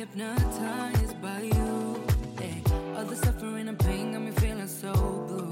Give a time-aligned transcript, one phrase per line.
[0.00, 2.02] hypnotized by you.
[2.38, 2.62] Hey,
[2.96, 4.94] all the suffering and pain got me feeling so
[5.28, 5.50] blue.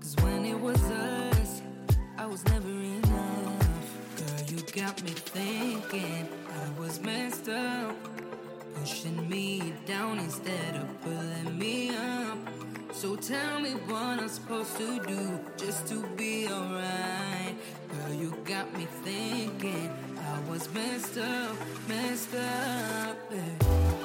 [0.00, 1.60] Cause when it was us,
[2.16, 3.88] I was never enough.
[4.16, 7.94] Girl, you got me thinking I was messed up.
[8.76, 12.61] Pushing me down instead of pulling me up.
[13.02, 17.56] So tell me what I'm supposed to do just to be alright.
[17.88, 21.56] Girl, you got me thinking I was messed up,
[21.88, 23.16] messed up.
[23.32, 24.01] Yeah.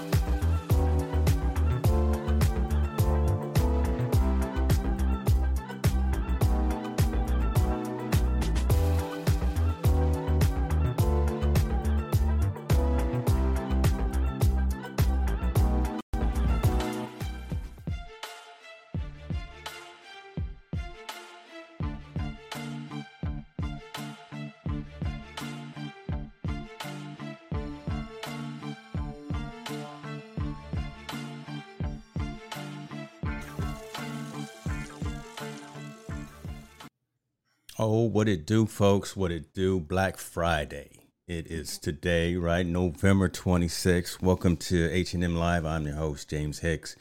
[37.90, 39.16] Oh, what it do, folks?
[39.16, 39.80] What it do?
[39.80, 40.90] Black Friday.
[41.26, 42.66] It is today, right?
[42.66, 44.22] November 26th.
[44.22, 45.66] Welcome to HNM Live.
[45.66, 46.98] I'm your host, James Hicks.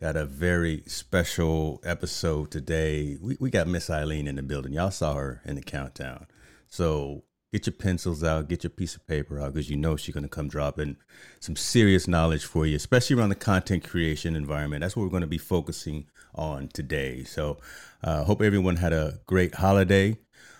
[0.00, 3.18] Got a very special episode today.
[3.20, 4.74] We, we got Miss Ileane in the building.
[4.74, 6.28] Y'all saw her in the countdown.
[6.68, 10.14] So get your pencils out, get your piece of paper out, because you know she's
[10.14, 10.98] going to come dropping
[11.40, 14.82] some serious knowledge for you, especially around the content creation environment.
[14.82, 17.24] That's what we're going to be focusing on today.
[17.24, 17.58] So
[18.04, 20.16] uh, hope everyone had a great holiday.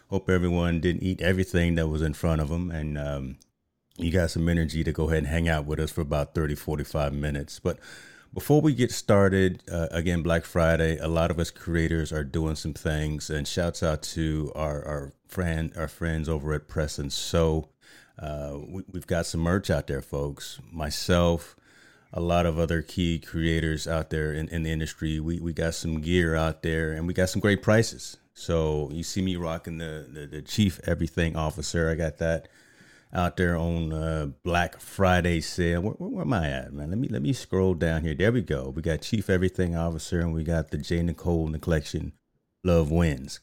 [0.08, 2.70] Hope everyone didn't eat everything that was in front of them.
[2.70, 3.36] And um,
[3.96, 6.54] you got some energy to go ahead and hang out with us for about 30,
[6.54, 7.60] 45 minutes.
[7.60, 7.78] But
[8.32, 12.54] before we get started, uh, again, Black Friday, a lot of us creators are doing
[12.54, 13.28] some things.
[13.28, 17.68] And shouts out to our, our friend, our friends over at Press and Sew.
[18.18, 20.58] Uh, we, we've got some merch out there, folks.
[20.72, 21.54] Myself,
[22.14, 25.20] a lot of other key creators out there in, in the industry.
[25.20, 28.16] We, we got some gear out there and we got some great prices.
[28.38, 31.90] So you see me rocking the, the, the chief everything officer.
[31.90, 32.46] I got that
[33.12, 35.80] out there on uh, Black Friday sale.
[35.80, 36.90] Where, where, where, am I at, man?
[36.90, 38.14] Let me let me scroll down here.
[38.14, 38.72] There we go.
[38.74, 42.12] We got chief everything officer and we got the J Nicole in the collection.
[42.62, 43.40] Love wins.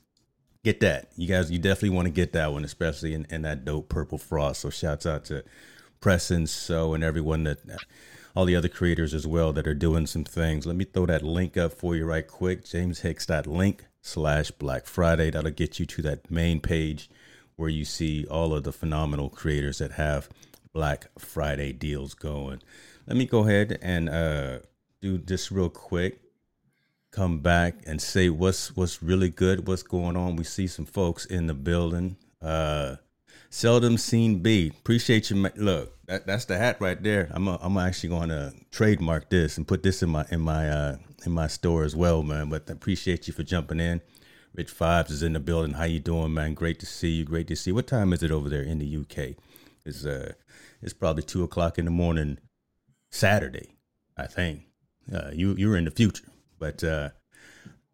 [0.64, 1.12] Get that.
[1.18, 4.18] You guys, you definitely want to get that one, especially in, in that dope purple
[4.18, 4.62] frost.
[4.62, 5.44] So shouts out to
[6.00, 7.60] Preston So and everyone that
[8.34, 10.66] all the other creators as well that are doing some things.
[10.66, 12.64] Let me throw that link up for you right quick.
[12.64, 15.32] JamesHicks.link slash Black Friday.
[15.32, 17.10] That'll get you to that main page
[17.56, 20.30] where you see all of the phenomenal creators that have
[20.74, 22.62] Black Friday deals going.
[23.08, 24.60] Let me go ahead and uh,
[25.02, 26.20] do this real quick.
[27.12, 30.36] Come back and say what's what's really good, what's going on.
[30.36, 32.18] We see some folks in the building.
[32.42, 32.98] Uh,
[33.56, 34.68] seldom seen B.
[34.68, 35.50] Appreciate you.
[35.56, 37.30] Look, that, that's the hat right there.
[37.32, 40.70] I'm a, I'm actually going to trademark this and put this in my in my
[40.70, 42.50] uh, in my store as well, man.
[42.50, 44.02] But appreciate you for jumping in.
[44.54, 45.74] Rich Fives is in the building.
[45.74, 46.54] How you doing, man?
[46.54, 47.26] Great to see you.
[47.26, 47.72] Great to see.
[47.72, 47.76] You.
[47.76, 49.36] What time is it over there in the UK?
[49.86, 50.34] It's uh,
[50.82, 52.40] it's probably two o'clock in the morning,
[53.10, 53.78] Saturday,
[54.18, 54.64] I think.
[55.14, 56.26] Uh, you you're in the future,
[56.60, 57.10] but uh,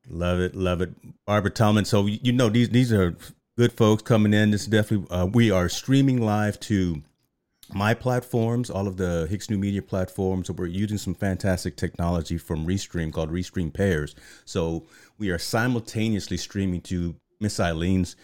[0.10, 0.90] love it, love it,
[1.28, 1.86] Barbara Tallman.
[1.86, 3.16] So you know these these are
[3.62, 4.50] good folks coming in.
[4.50, 7.04] This is definitely uh, we are streaming live to
[7.72, 10.48] my platforms, all of the Hicks New Media platforms.
[10.48, 14.16] So we're using some fantastic technology from Restream called Restream Pairs.
[14.46, 14.88] So
[15.20, 18.16] we are simultaneously streaming to Miss Ileane's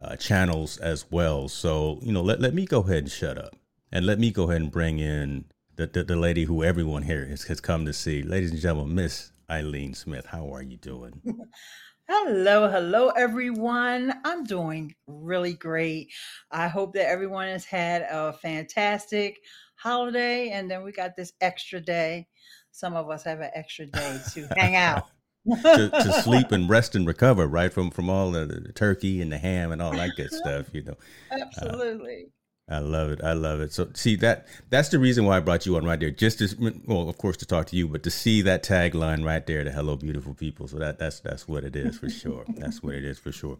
[0.00, 1.48] uh, channels as well.
[1.48, 3.54] So you know, let let me go ahead and shut up,
[3.92, 7.26] and let me go ahead and bring in the the, the lady who everyone here
[7.26, 10.24] has, has come to see, ladies and gentlemen, Miss Ileane Smith.
[10.24, 11.20] How are you doing?
[12.08, 14.14] Hello, hello, everyone.
[14.24, 16.12] I'm doing really great.
[16.52, 19.40] I hope that everyone has had a fantastic
[19.74, 22.28] holiday, and then we got this extra day.
[22.70, 25.08] Some of us have an extra day to hang out.
[25.48, 29.32] to, to, sleep and rest and recover, right from from all the, the, turkey and
[29.32, 30.96] the ham and all that good stuff, you know.
[31.32, 32.26] Uh, Absolutely.
[32.68, 33.22] I love it.
[33.22, 33.72] I love it.
[33.72, 36.10] So see that that's the reason why I brought you on right there.
[36.10, 39.46] Just as well, of course, to talk to you, but to see that tagline right
[39.46, 42.44] there, the "Hello, beautiful people." So that that's that's what it is for sure.
[42.56, 43.58] that's what it is for sure.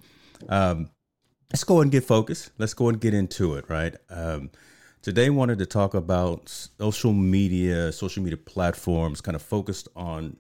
[0.49, 0.91] Um,
[1.53, 2.51] let's go and get focused.
[2.59, 3.67] Let's go and get into it.
[3.69, 3.95] Right.
[4.11, 4.51] Um,
[5.03, 10.37] today, wanted to talk about social media, social media platforms, kind of focused on.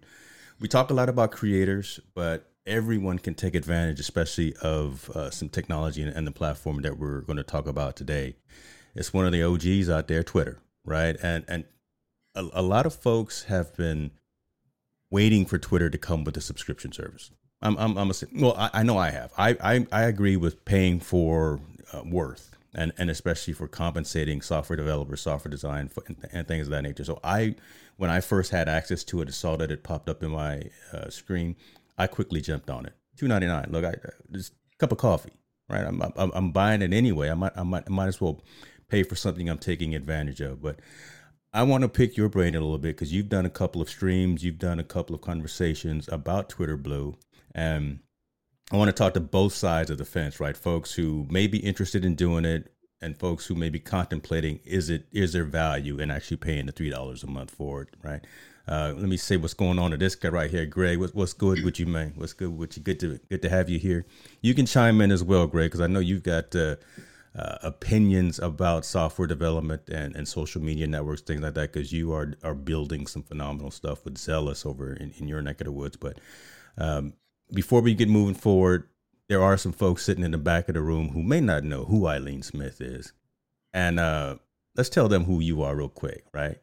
[0.58, 5.48] We talk a lot about creators, but everyone can take advantage, especially of uh, some
[5.48, 8.36] technology and, and, the platform that we're going to talk about today.
[8.94, 11.16] It's one of the OGs out there, Twitter, right?
[11.22, 11.64] And and
[12.34, 14.10] a, a lot of folks have been
[15.10, 17.30] waiting for Twitter to come with a subscription service.
[17.62, 19.32] I'm I'm, I'm a, well, I, I, know I have.
[19.38, 21.60] I, I I agree with paying for
[21.92, 22.56] uh, worth.
[22.74, 27.04] and and especially for compensating software developers, software design, and, and, things of that nature.
[27.04, 27.54] So I,
[27.96, 30.64] when I first had access to it, I saw that it popped up in my
[30.92, 31.56] uh, screen,
[31.98, 32.94] I quickly jumped on it.
[33.16, 33.66] Two ninety nine.
[33.70, 35.32] Look, I uh, just a cup of coffee,
[35.68, 35.84] right?
[35.84, 37.30] I'm, I'm I'm buying it anyway.
[37.30, 38.42] I might I might I might as well
[38.88, 40.80] pay for something I'm taking advantage of, but.
[41.52, 43.88] I want to pick your brain a little bit because you've done a couple of
[43.88, 47.16] streams, you've done a couple of conversations about Twitter Blue,
[47.54, 48.00] and
[48.70, 50.56] I want to talk to both sides of the fence, right?
[50.56, 54.90] Folks who may be interested in doing it and folks who may be contemplating is
[54.90, 58.26] it is there value in actually paying the three dollars a month for it, right?
[58.68, 60.98] Uh, let me say what's going on to this guy right here, Greg.
[60.98, 62.14] What, what's good with you, man?
[62.16, 62.82] What's good with you?
[62.82, 64.06] Good to good to have you here.
[64.40, 66.76] You can chime in as well, Greg, because I know you've got uh,
[67.38, 72.12] uh, opinions about software development and, and social media networks, things like that, because you
[72.12, 75.72] are are building some phenomenal stuff with Zealous over in, in your neck of the
[75.72, 75.96] woods.
[75.96, 76.18] But
[76.76, 77.12] um,
[77.52, 78.88] before we get moving forward,
[79.28, 81.84] there are some folks sitting in the back of the room who may not know
[81.84, 83.12] who Ileane Smith is.
[83.72, 84.36] And uh,
[84.76, 86.58] let's tell them who you are real quick, right?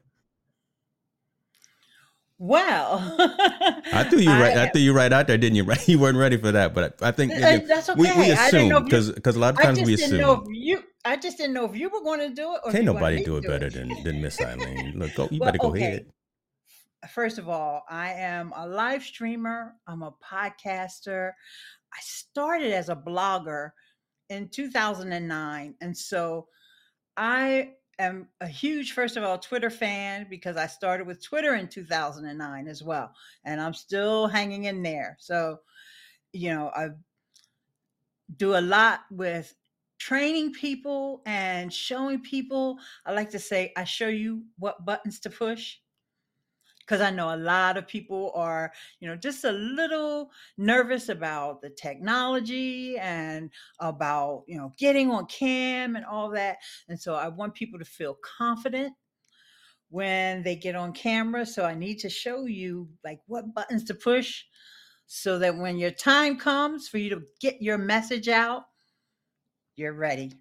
[2.40, 4.58] Well, I threw you right.
[4.58, 5.64] I, I, threw you right out there, didn't you?
[5.74, 8.00] Right, you weren't ready for that, but I, I think uh, again, that's okay.
[8.00, 10.46] We, we assume because because a lot of times we assume.
[10.52, 12.72] you, I just didn't know if you were going to do it.
[12.72, 13.74] Can't nobody do it better it.
[13.74, 14.96] than than Miss Ileane.
[14.96, 15.80] Look, go, you well, better go okay.
[15.80, 16.06] ahead
[17.10, 21.32] first of all, I am a live streamer, I'm a podcaster.
[21.94, 23.72] I started as a blogger
[24.30, 25.76] in 2009.
[25.82, 26.48] And so
[27.18, 31.68] I am a huge, first of all, Twitter fan because I started with Twitter in
[31.68, 33.14] 2009 as well.
[33.46, 35.18] And I'm still hanging in there.
[35.20, 35.60] So,
[36.32, 36.90] you know, I
[38.38, 39.54] do a lot with
[40.00, 42.78] training people and showing people.
[43.06, 45.78] I like to say, I show you what buttons to push
[46.86, 51.62] because I know a lot of people are, you know, just a little nervous about
[51.62, 53.50] the technology and
[53.80, 56.58] about, you know, getting on cam and all that.
[56.90, 58.94] And so I want people to feel confident
[59.90, 61.46] when they get on camera.
[61.46, 64.44] So I need to show you like what buttons to push
[65.06, 68.64] so that when your time comes for you to get your message out,
[69.76, 70.34] you're ready.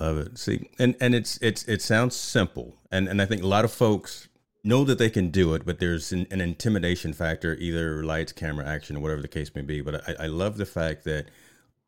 [0.00, 0.38] Love it.
[0.38, 3.72] See, and and it's it's it sounds simple, and and I think a lot of
[3.72, 4.28] folks
[4.68, 8.66] know that they can do it, but there's an, an, intimidation factor, either lights, camera,
[8.66, 9.80] action, or whatever the case may be.
[9.80, 11.30] But I, I love the fact that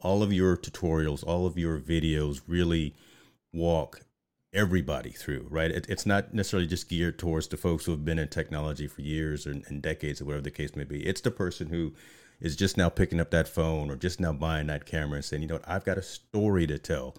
[0.00, 2.94] all of your tutorials, all of your videos really
[3.52, 4.00] walk
[4.52, 5.70] everybody through, right?
[5.70, 9.02] It, it's not necessarily just geared towards the folks who have been in technology for
[9.02, 11.06] years or, and decades or whatever the case may be.
[11.06, 11.92] It's the person who
[12.40, 15.42] is just now picking up that phone or just now buying that camera and saying,
[15.42, 17.14] you know what, I've got a story to tell.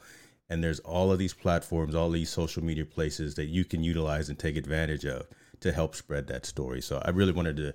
[0.49, 4.27] And there's all of these platforms, all these social media places that you can utilize
[4.27, 5.27] and take advantage of
[5.61, 6.81] to help spread that story.
[6.81, 7.73] So I really wanted to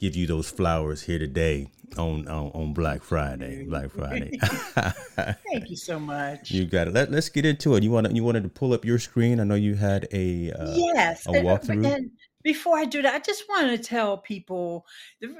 [0.00, 3.64] give you those flowers here today on on, on Black Friday.
[3.64, 4.38] Black Friday.
[4.40, 6.50] Thank you so much.
[6.50, 6.94] You got it.
[6.94, 7.82] Let, us get into it.
[7.82, 9.40] You want you wanted to pull up your screen.
[9.40, 11.86] I know you had a uh, yes a walkthrough.
[11.86, 12.10] And,
[12.44, 14.84] before I do that, I just want to tell people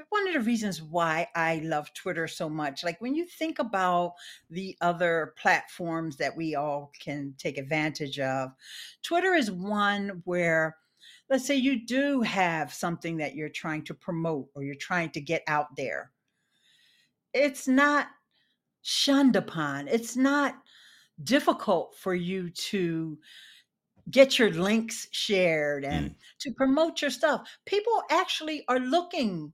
[0.09, 2.83] one of the reasons why I love Twitter so much.
[2.83, 4.15] Like when you think about
[4.49, 8.53] the other platforms that we all can take advantage of,
[9.03, 10.77] Twitter is one where
[11.29, 15.21] let's say you do have something that you're trying to promote or you're trying to
[15.21, 16.11] get out there.
[17.33, 18.07] It's not
[18.81, 19.87] shunned upon.
[19.87, 20.55] It's not
[21.23, 23.17] difficult for you to
[24.11, 26.15] get your links shared and mm.
[26.39, 27.49] to promote your stuff.
[27.65, 29.51] People actually are looking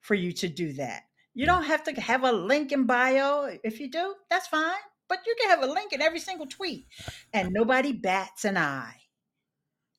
[0.00, 1.02] for you to do that.
[1.34, 3.56] You don't have to have a link in bio.
[3.64, 4.72] If you do, that's fine.
[5.08, 6.86] But you can have a link in every single tweet
[7.32, 8.96] and nobody bats an eye.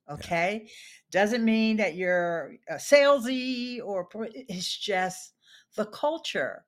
[0.09, 0.63] Okay.
[0.63, 0.69] Yeah.
[1.11, 5.33] Doesn't mean that you're a salesy or it's just
[5.75, 6.65] the culture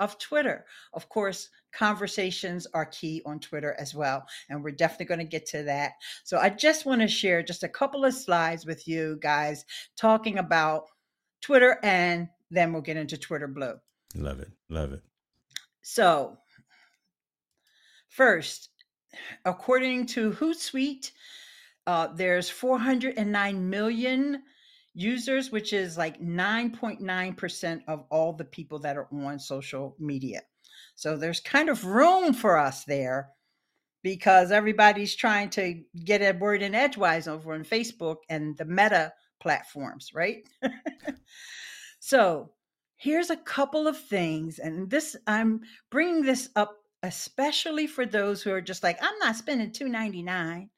[0.00, 0.64] of Twitter.
[0.94, 4.26] Of course, conversations are key on Twitter as well.
[4.48, 5.92] And we're definitely going to get to that.
[6.24, 9.64] So I just want to share just a couple of slides with you guys
[9.96, 10.86] talking about
[11.40, 13.74] Twitter and then we'll get into Twitter Blue.
[14.14, 14.50] Love it.
[14.68, 15.02] Love it.
[15.82, 16.38] So,
[18.08, 18.70] first,
[19.44, 21.10] according to Hootsuite,
[21.86, 24.42] uh, there's 409 million
[24.94, 30.42] users, which is like 9.9% of all the people that are on social media.
[30.94, 33.30] So there's kind of room for us there
[34.02, 39.12] because everybody's trying to get a word in edgewise over on Facebook and the meta
[39.40, 40.48] platforms, right?
[42.00, 42.50] so
[42.96, 44.58] here's a couple of things.
[44.58, 45.60] And this, I'm
[45.90, 50.70] bringing this up especially for those who are just like, I'm not spending 299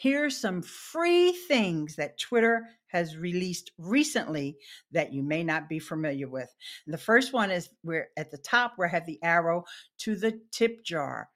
[0.00, 4.56] here's some free things that Twitter has released recently
[4.92, 6.48] that you may not be familiar with.
[6.86, 9.64] And the first one is we're at the top where I have the arrow
[9.98, 11.28] to the tip jar.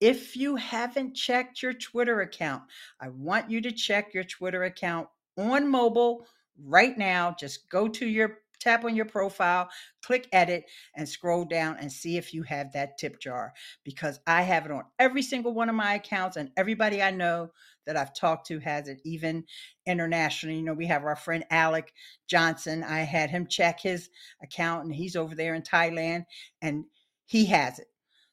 [0.00, 2.62] If you haven't checked your Twitter account,
[3.00, 5.08] I want you to check your Twitter account
[5.38, 6.26] on mobile
[6.62, 7.34] right now.
[7.38, 9.68] Just go to your tap on your profile,
[10.02, 10.64] click edit,
[10.94, 13.52] and scroll down and see if you have that tip jar
[13.84, 17.50] because I have it on every single one of my accounts, and everybody I know
[17.86, 19.44] that I've talked to has it, even
[19.86, 20.56] internationally.
[20.56, 21.92] You know, we have our friend Alec
[22.28, 22.84] Johnson.
[22.84, 24.10] I had him check his
[24.42, 26.26] account, and he's over there in Thailand,
[26.62, 26.84] and
[27.26, 27.86] he has it.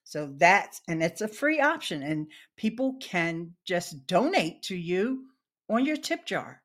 [0.03, 5.25] So that's, and it's a free option, and people can just donate to you
[5.69, 6.61] on your tip jar.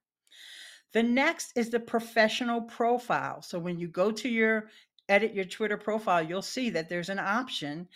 [0.93, 3.43] The next is the professional profile.
[3.43, 4.69] So when you go to your
[5.09, 7.89] edit your Twitter profile, you'll see that there's an option.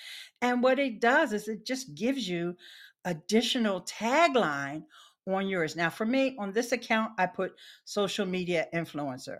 [0.43, 2.57] And what it does is it just gives you
[3.05, 4.85] additional tagline
[5.27, 5.77] on yours.
[5.77, 9.39] Now, for me, on this account, I put social media influencer.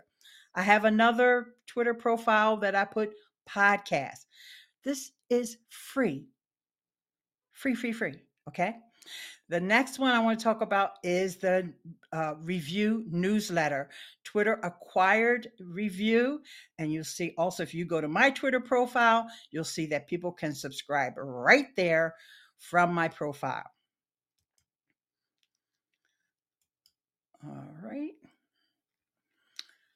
[0.55, 3.13] I have another Twitter profile that I put
[3.47, 4.25] podcast.
[4.83, 6.25] This is free.
[7.53, 8.21] Free, free, free.
[8.47, 8.75] Okay.
[9.49, 11.71] The next one I want to talk about is the
[12.11, 13.89] uh, Revue newsletter.
[14.25, 16.39] Twitter acquired Revue.
[16.77, 20.33] And you'll see also, if you go to my Twitter profile, you'll see that people
[20.33, 22.15] can subscribe right there
[22.57, 23.63] from my profile.
[27.43, 28.11] All right.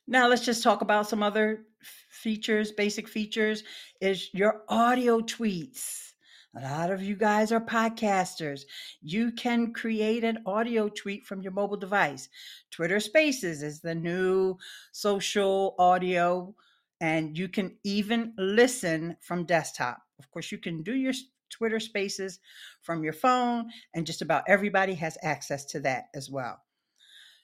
[0.08, 1.66] Now let's just talk about some other
[2.10, 3.64] features, basic features
[4.00, 6.11] is your audio tweets.
[6.54, 8.64] A lot of you guys are podcasters.
[9.02, 12.28] You can create an audio tweet from your mobile device.
[12.72, 14.58] Twitter Spaces is the new
[14.92, 16.54] social audio,
[17.00, 20.02] and you can even listen from desktop.
[20.20, 21.14] Of course, you can do your
[21.50, 22.40] Twitter Spaces
[22.82, 26.62] from your phone, and just about everybody has access to that as well.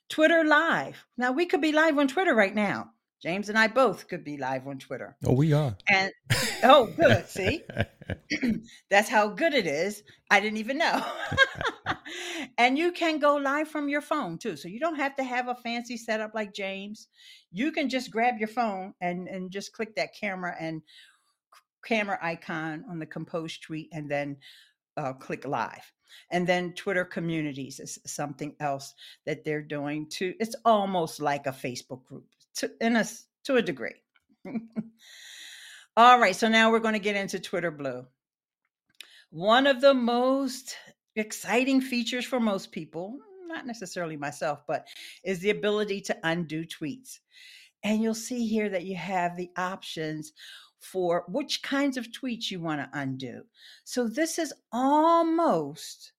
[0.09, 1.05] Twitter Live.
[1.17, 2.91] Now, we could be live on Twitter right now.
[3.21, 5.15] James and I both could be live on Twitter.
[5.25, 5.75] Oh, we are.
[5.89, 6.11] And
[6.63, 7.25] oh, good.
[7.27, 7.63] See,
[8.89, 10.03] that's how good it is.
[10.29, 11.03] I didn't even know.
[12.57, 14.55] and you can go live from your phone too.
[14.55, 17.07] So you don't have to have a fancy setup like James.
[17.51, 20.81] You can just grab your phone and and just click that camera and
[21.83, 24.37] camera icon on the compose tweet and then
[24.95, 25.91] uh, click live.
[26.31, 28.93] And then Twitter communities is something else
[29.25, 30.33] that they're doing too.
[30.39, 32.25] It's almost like a Facebook group
[32.57, 33.05] to in a
[33.45, 33.95] to a degree.
[35.97, 38.05] All right, so now we're going to get into Twitter Blue.
[39.31, 40.75] One of the most
[41.15, 44.87] exciting features for most people, not necessarily myself, but
[45.23, 47.19] is the ability to undo tweets.
[47.83, 50.33] And you'll see here that you have the options
[50.79, 53.41] for which kinds of tweets you want to undo.
[53.83, 56.13] So this is almost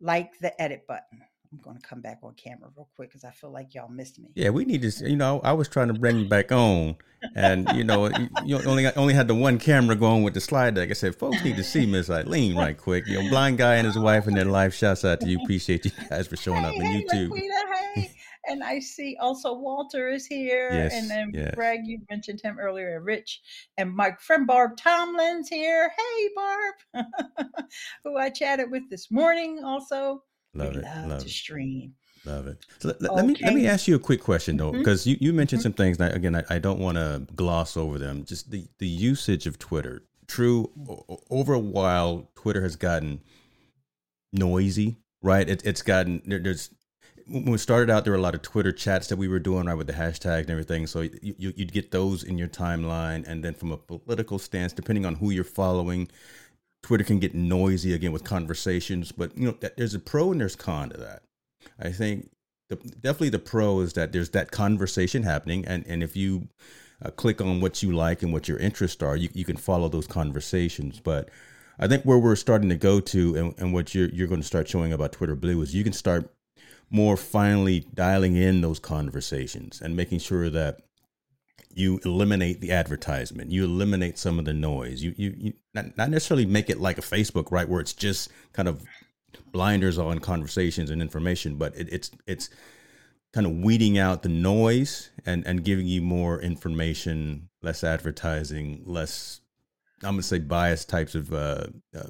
[0.00, 1.20] like the edit button.
[1.52, 4.20] I'm going to come back on camera real quick because I feel like y'all missed
[4.20, 4.28] me.
[4.34, 5.08] Yeah, we need to.
[5.08, 6.94] You know, I was trying to bring you back on,
[7.34, 8.08] and you know,
[8.44, 10.90] you only only had the one camera going with the slide deck.
[10.90, 13.08] I said, folks need to see Miss Ileane right quick.
[13.08, 15.40] You know, blind guy and his wife and their live shots out to you.
[15.42, 17.30] Appreciate you guys for showing hey, up on hey, YouTube.
[17.30, 18.10] Laquita, hey.
[18.46, 21.54] And I see also Walter is here, Yes, and then yes.
[21.54, 23.40] Greg, you mentioned him earlier, and Rich,
[23.76, 25.92] and my friend Barb Tomlin's here.
[25.96, 27.06] Hey, Barb,
[28.04, 29.62] who I chatted with this morning.
[29.62, 30.22] Also,
[30.54, 31.30] Love we it, love, love to it.
[31.30, 31.94] stream.
[32.24, 32.66] Love it.
[32.78, 34.78] So let, let- let me let me ask you a quick question though, mm-hmm.
[34.78, 35.64] because you, you mentioned mm-hmm.
[35.64, 35.98] some things.
[35.98, 38.24] That, again, I, I don't want to gloss over them.
[38.24, 40.02] Just the the usage of Twitter.
[40.26, 43.20] True, o- over a while, Twitter has gotten
[44.32, 45.48] noisy, right?
[45.48, 46.70] It, it's gotten there, there's
[47.26, 49.66] when we started out, there were a lot of Twitter chats that we were doing,
[49.66, 50.86] right, with the hashtag and everything.
[50.86, 54.72] So you, you, you'd get those in your timeline, and then from a political stance,
[54.72, 56.08] depending on who you're following,
[56.82, 59.12] Twitter can get noisy again with conversations.
[59.12, 61.22] But you know, that, there's a pro and there's con to that.
[61.78, 62.30] I think
[62.68, 66.48] the, definitely the pro is that there's that conversation happening, and and if you
[67.04, 69.88] uh, click on what you like and what your interests are, you, you can follow
[69.88, 71.00] those conversations.
[71.00, 71.28] But
[71.78, 74.46] I think where we're starting to go to, and, and what you're you're going to
[74.46, 76.32] start showing about Twitter Blue is you can start
[76.90, 80.80] more finally dialing in those conversations and making sure that
[81.72, 86.10] you eliminate the advertisement you eliminate some of the noise you you, you not, not
[86.10, 88.82] necessarily make it like a facebook right where it's just kind of
[89.52, 92.50] blinders on conversations and information but it, it's it's
[93.32, 99.40] kind of weeding out the noise and and giving you more information less advertising less
[100.02, 102.08] i'm to say biased types of uh, uh,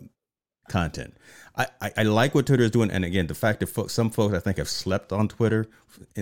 [0.69, 1.15] content
[1.57, 4.11] I, I, I like what Twitter is doing, and again, the fact that folks, some
[4.11, 5.67] folks I think have slept on Twitter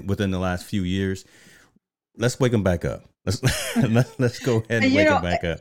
[0.04, 1.24] within the last few years.
[2.18, 3.04] Let's wake them back up.
[3.24, 3.42] Let's
[3.76, 5.60] let's, let's go ahead and you wake know, them back up.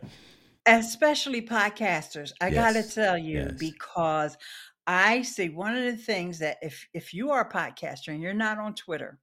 [0.65, 3.51] especially podcasters i gotta tell you yes.
[3.59, 4.37] because
[4.85, 8.33] i see one of the things that if if you are a podcaster and you're
[8.33, 9.19] not on twitter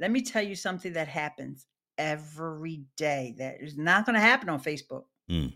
[0.00, 1.66] let me tell you something that happens
[1.98, 5.54] every day that is not going to happen on facebook Mm.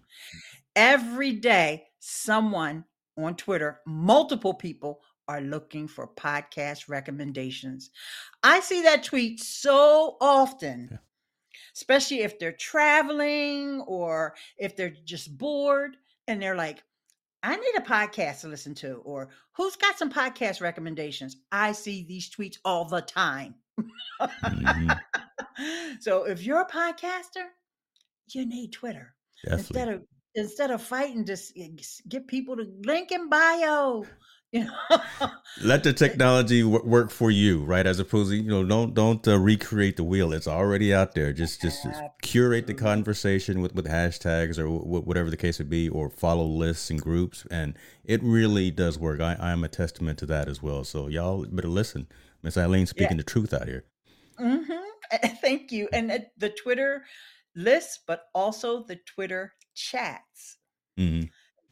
[0.75, 2.85] every day someone
[3.17, 7.91] on Twitter, multiple people are looking for podcast recommendations.
[8.43, 10.99] I see that tweet so often, Yeah.
[11.75, 15.97] especially if they're traveling or if they're just bored
[16.29, 16.83] and they're like,
[17.43, 21.37] I need a podcast to listen to, or who's got some podcast recommendations?
[21.51, 23.55] I see these tweets all the time.
[24.45, 25.01] Mhm.
[26.01, 27.47] so if you're a podcaster,
[28.35, 29.59] you need Twitter Definitely.
[29.63, 30.03] instead of
[30.35, 34.05] instead of fighting to s- get people to link in bio.
[35.63, 37.87] Let the technology w- work for you, right?
[37.87, 40.33] As opposed to you know, don't don't uh, recreate the wheel.
[40.33, 41.33] It's already out there.
[41.33, 45.71] Just just, just curate the conversation with with hashtags or w- whatever the case would
[45.71, 49.21] be, or follow lists and groups, and it really does work.
[49.21, 50.83] I I am a testament to that as well.
[50.85, 52.09] So y'all better listen.
[52.43, 53.85] Miss Ileane speaking the truth out here.
[54.39, 54.63] hmm
[55.43, 55.89] Thank you.
[55.93, 57.05] And the Twitter
[57.55, 60.57] lists, but also the Twitter chats.
[60.97, 61.23] hmm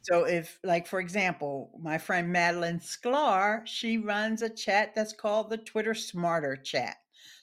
[0.01, 5.49] So if, like, for example, my friend Madalyn Sklar, she runs a chat that's called
[5.49, 6.97] the Twitter Smarter Chat.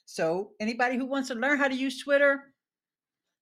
[0.06, 2.52] So anybody who wants to learn how to use Twitter,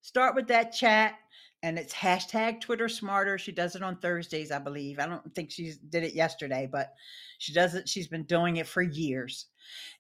[0.01, 1.15] start with that chat.
[1.63, 3.39] And it's hashtag Twitter Smarter.
[3.39, 4.99] She does it on Thursdays, I believe.
[4.99, 6.93] I don't think she did it yesterday, but
[7.39, 7.89] she does it.
[7.89, 9.47] She's been doing it for years.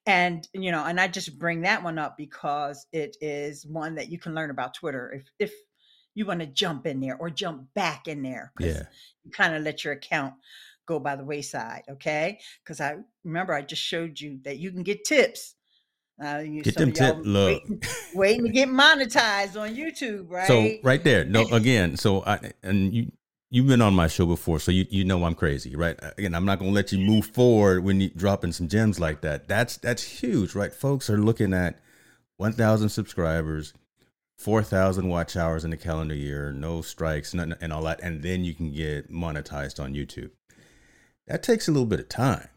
[0.05, 4.11] And you know, and I just bring that one up because it is one that
[4.11, 5.55] you can learn about Twitter if if
[6.15, 8.53] you want to jump in there or jump back in there.
[8.59, 8.83] Yeah.
[9.25, 10.35] you kind of let your account
[10.87, 11.83] go by the wayside.
[11.89, 12.39] Okay.
[12.63, 15.55] Because I remember I just showed you that you can get tips.
[16.25, 17.61] Uh, you, Get them tip- look.
[17.65, 17.83] Waiting,
[18.15, 20.47] waiting to get monetized on YouTube, right?
[20.47, 23.11] So right there, no, again, so I and you
[23.51, 25.99] you've been on my show before, so you you know I'm crazy, right?
[26.17, 29.49] Again, I'm not gonna let you move forward when you dropping some gems like that.
[29.49, 30.73] That's that's huge, right?
[30.73, 31.81] Folks are looking at
[32.37, 33.73] 1,000 subscribers,
[34.39, 38.55] 4,000 watch hours in the calendar year, no strikes, and all that, and then you
[38.55, 40.31] can get monetized on YouTube.
[41.27, 42.49] That takes a little bit of time,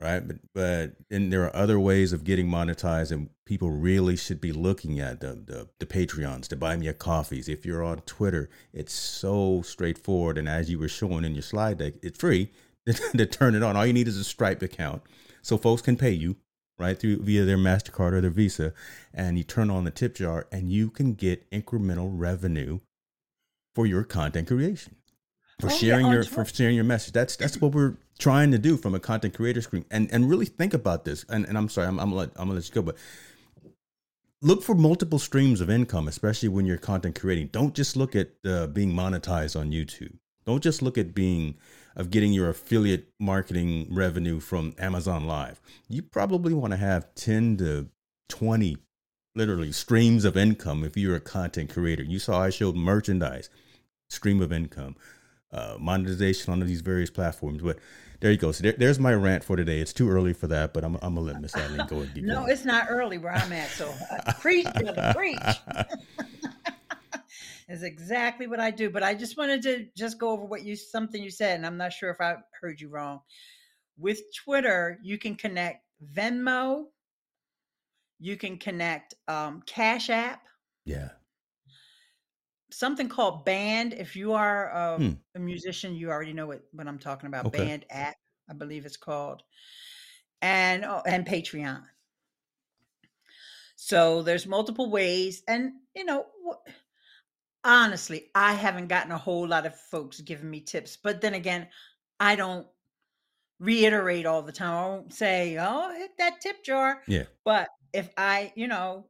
[0.00, 0.26] right?
[0.26, 4.52] But but and there are other ways of getting monetized, and people really should be
[4.52, 7.48] looking at the the, the Patreons, the buy me a coffees.
[7.48, 11.78] If you're on Twitter, it's so straightforward, and as you were showing in your slide
[11.78, 12.50] deck, it's free
[13.16, 13.76] to turn it on.
[13.76, 15.02] All you need is a Stripe account,
[15.42, 16.36] so folks can pay you
[16.82, 18.72] right through via their Mastercard or their Visa,
[19.14, 22.80] and you turn on the tip jar, and you can get incremental revenue
[23.74, 24.96] for your content creation
[25.60, 27.12] for Oh, sharing on your for sharing your message.
[27.12, 29.84] That's that's what we're trying to do from a content creator screen.
[29.90, 31.24] And and really think about this.
[31.28, 32.96] And, and I'm sorry, I'm I'm gonna let, I'm gonna let you go, but
[34.40, 37.48] look for multiple streams of income, especially when you're content creating.
[37.52, 40.16] Don't just look at uh, being monetized on YouTube.
[40.44, 41.54] Don't just look at being
[41.96, 45.60] of getting your affiliate marketing revenue from Amazon Live.
[45.88, 47.88] You probably want to have 10 to
[48.28, 48.78] 20
[49.34, 52.02] literally streams of income if you're a content creator.
[52.02, 53.50] You saw I showed merchandise,
[54.10, 54.96] stream of income,
[55.52, 57.62] uh, monetization on these various platforms.
[57.62, 57.78] But
[58.20, 58.52] there you go.
[58.52, 59.80] So there, there's my rant for today.
[59.80, 62.46] It's too early for that, but I'm, I'm gonna let Miss Ileane go and no,
[62.46, 63.68] it's not early where I'm at.
[63.70, 63.92] So
[64.40, 65.38] preach, brother, preach.
[67.68, 68.90] Is exactly what I do.
[68.90, 71.76] But I just wanted to just go over what you something you said, and I'm
[71.76, 73.20] not sure if I heard you wrong.
[73.98, 76.86] With Twitter, you can connect Venmo,
[78.18, 80.42] you can connect um, Cash App,
[80.84, 81.10] yeah.
[82.70, 83.92] something called Band.
[83.92, 85.12] If you are um, Hmm.
[85.36, 87.46] a musician, you already know what, what I'm talking about.
[87.46, 87.64] Okay.
[87.66, 88.16] Band app,
[88.50, 89.42] I believe it's called,
[90.40, 91.82] and oh, and Patreon.
[93.76, 96.26] So there's multiple ways, and you know,
[97.64, 100.96] honestly, I haven't gotten a whole lot of folks giving me tips.
[101.02, 101.68] But then again,
[102.20, 102.66] I don't
[103.60, 104.72] reiterate all the time.
[104.72, 107.24] I won't say, "Oh, hit that tip jar." Yeah.
[107.44, 109.06] But if I, you know,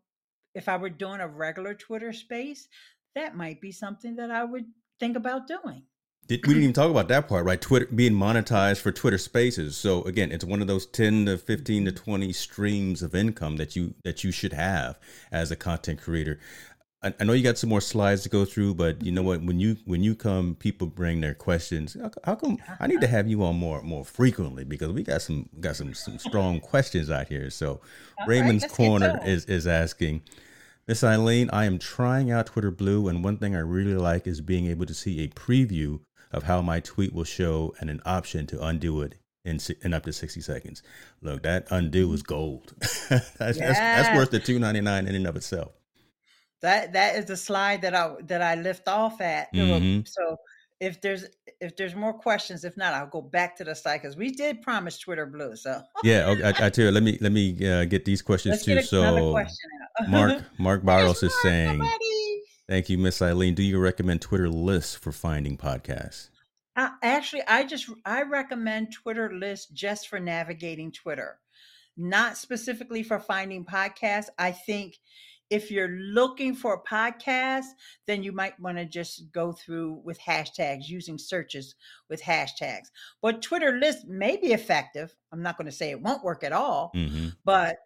[0.54, 2.68] if I were doing a regular Twitter space,
[3.14, 4.66] that might be something that I would
[5.00, 5.82] think about doing.
[6.28, 7.60] Did, we didn't even talk about that part, right?
[7.60, 9.76] Twitter being monetized for Twitter Spaces.
[9.76, 12.04] So again, it's one of those ten to fifteen to mm-hmm.
[12.04, 14.98] twenty streams of income that you that you should have
[15.32, 16.38] as a content creator.
[17.02, 19.42] I, I know you got some more slides to go through, but you know what?
[19.42, 21.96] When you when you come, people bring their questions.
[22.00, 25.22] How, how come I need to have you on more more frequently because we got
[25.22, 27.50] some got some some strong questions out here.
[27.50, 27.80] So
[28.20, 30.22] right, Raymond's let's corner is is asking.
[30.88, 34.40] Miss Ileane, I am trying out Twitter Blue, and one thing I really like is
[34.40, 36.00] being able to see a preview
[36.32, 40.04] of how my tweet will show and an option to undo it in, in up
[40.04, 40.82] to 60 seconds.
[41.20, 42.74] Look, that undo is gold.
[43.08, 45.72] that's, that's, that's worth the two ninety nine in and of itself.
[46.62, 49.52] That that is the slide that I that I lift off at.
[49.52, 50.06] Mhm.
[50.08, 50.36] So
[50.80, 51.26] if there's
[51.60, 54.62] if there's more questions, if not, I'll go back to the slide because we did
[54.62, 55.54] promise Twitter Blue.
[55.54, 58.52] So Yeah, okay, I, I tell you, let me let me uh, get these questions
[58.52, 58.82] let's too.
[58.82, 59.70] So question.
[60.08, 62.42] Mark Mark Barros is saying, somebody.
[62.68, 63.54] "Thank you, Miss Ileane.
[63.54, 66.30] Do you recommend Twitter lists for finding podcasts?"
[66.74, 71.38] Uh, actually, I just I recommend Twitter lists just for navigating Twitter,
[71.96, 74.30] not specifically for finding podcasts.
[74.38, 74.96] I think
[75.52, 77.66] if you're looking for a podcast,
[78.06, 81.74] then you might want to just go through with hashtags, using searches
[82.08, 82.86] with hashtags.
[83.20, 85.14] But Twitter list may be effective.
[85.30, 87.76] I'm not going to say it won't work at all, hmm but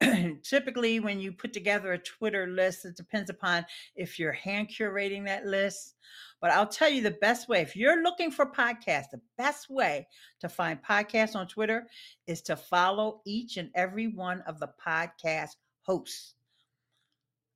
[0.42, 3.64] typically when you put together a Twitter list, it depends upon
[3.96, 5.94] if you're hand curating that list.
[6.42, 10.06] But I'll tell you the best way, if you're looking for podcasts, the best way
[10.40, 11.86] to find podcasts on Twitter
[12.26, 16.33] is to follow each and every one of the podcast hosts.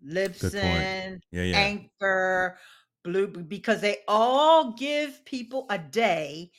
[0.07, 1.57] Libsyn, Yeah, yeah.
[1.59, 2.59] Anchor,
[3.05, 6.51] Blue, because they all give people a day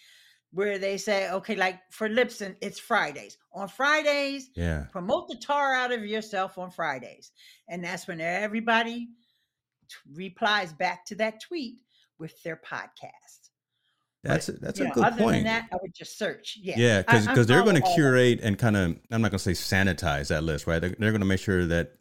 [0.51, 3.37] where they say, okay, like for Libsyn, it's Fridays.
[3.53, 4.85] On Fridays, Yeah.
[4.91, 7.31] promote the tar out of yourself on Fridays.
[7.69, 9.09] And that's when everybody
[9.87, 11.77] t- replies back to that tweet
[12.17, 13.49] with their podcast.
[14.23, 15.43] That's But, a, that's a know, good other than point.
[15.45, 16.57] that, I would just search.
[16.61, 16.75] Yeah.
[16.77, 19.51] Yeah, I- because they're going to curate and kind of I'm not going to say
[19.51, 20.79] sanitize that list, right?
[20.79, 21.93] They're, they're going to make sure that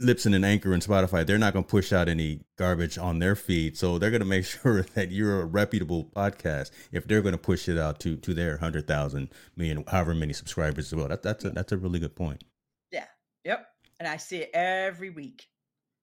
[0.00, 3.34] Libsyn and Anchor and Spotify they're not going to push out any garbage on their
[3.34, 7.32] feed, so they're going to make sure that you're a reputable podcast if they're going
[7.32, 11.08] to push it out to to their hundred thousand million, however many subscribers as well.
[11.08, 12.44] That, that's a that's a really good point.
[12.92, 13.06] Yeah.
[13.44, 13.66] Yep.
[13.98, 15.48] And I see it every week.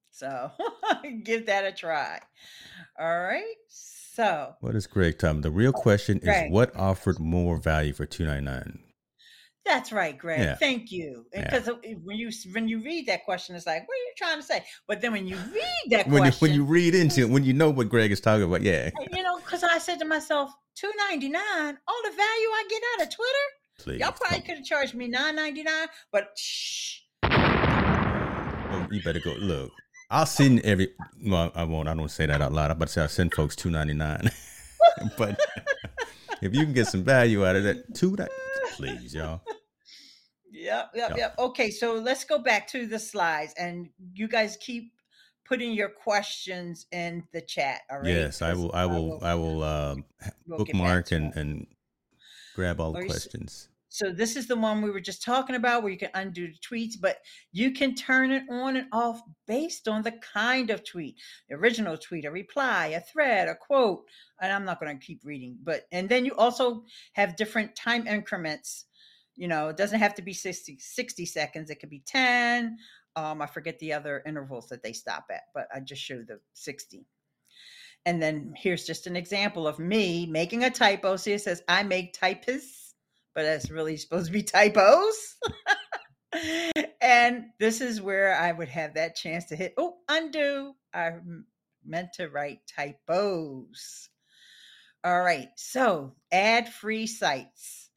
[0.09, 0.51] So
[1.23, 2.19] give that a try.
[2.99, 3.43] All right.
[3.67, 5.41] So What is great, Tom?
[5.41, 6.51] The real question is Greg.
[6.51, 8.79] what offered more value for two ninety nine?
[9.65, 10.39] That's right, Greg.
[10.39, 10.55] Yeah.
[10.55, 11.25] Thank you.
[11.33, 11.43] Yeah.
[11.43, 14.37] Because eh, when you when you read that question, it's like, what are you trying
[14.37, 14.63] to say?
[14.87, 17.43] But then when you read that When you, question, when you read into it, when
[17.43, 20.51] you know what Greg is talking about, yeah, you know, because I said to myself,
[20.75, 23.47] two ninety nine, all the value I get out of Twitter.
[23.79, 23.99] please.
[23.99, 26.99] Y'all probably could have charged me nine ninety nine, but shh.
[27.23, 29.71] Well, you better go look.
[30.09, 30.89] I'll send every.
[31.25, 31.87] Well, I won't.
[31.87, 32.69] I don't say that out loud.
[32.69, 34.29] I'm about to say I'll send folks two ninety nine.
[35.17, 35.39] but
[36.45, 38.29] if you can get some value out of that, two that
[38.75, 39.41] please, y'all.
[40.51, 41.35] Yep, yep, yep.
[41.39, 44.93] Okay, so let's go back to the slides, and you guys keep
[45.45, 47.81] putting your questions in the chat.
[47.89, 48.07] All right.
[48.07, 48.71] Yes, I 'Cause will.
[48.73, 49.19] I will.
[49.23, 50.05] I will um,
[50.45, 51.67] we'll bookmark and and
[52.55, 53.69] grab all the questions.
[53.93, 56.57] So this is the one we were just talking about, where you can undo the
[56.57, 57.17] tweets, but
[57.51, 61.95] you can turn it on and off based on the kind of tweet: the original
[61.95, 64.05] tweet, a reply, a thread, a quote.
[64.41, 68.07] And I'm not going to keep reading, but and then you also have different time
[68.07, 68.85] increments.
[69.35, 72.77] You know, it doesn't have to be 60, 60 seconds; it could be ten.
[73.15, 76.39] Um, I forget the other intervals that they stop at, but I just showed the
[76.55, 77.05] 60.
[78.07, 81.15] And then here's just an example of me making a typo.
[81.15, 82.82] See, it says I make typists,
[83.33, 85.35] but that's really supposed to be typos.
[87.01, 90.73] and this is where I would have that chance to hit, oh, undo.
[90.93, 91.13] I
[91.85, 94.09] meant to write typos.
[95.03, 97.89] All right, so ad free sites.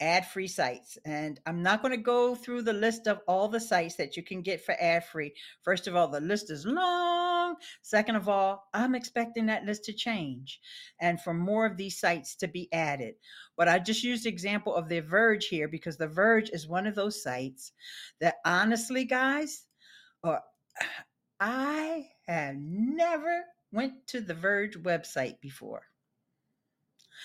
[0.00, 0.98] Ad free sites.
[1.04, 4.24] And I'm not going to go through the list of all the sites that you
[4.24, 5.34] can get for ad free.
[5.62, 7.56] First of all, the list is long.
[7.82, 10.58] Second of all, I'm expecting that list to change
[11.00, 13.14] and for more of these sites to be added.
[13.60, 16.86] But I just used the example of The Verge here because The Verge is one
[16.86, 17.72] of those sites
[18.18, 19.66] that honestly, guys,
[20.24, 20.38] uh,
[21.40, 25.82] I have never went to the Verge website before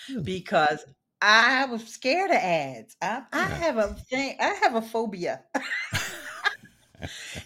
[0.10, 0.24] Really?
[0.24, 0.84] because
[1.22, 2.98] I was scared of ads.
[3.02, 4.36] I, I have a thing.
[4.42, 5.42] I have a phobia.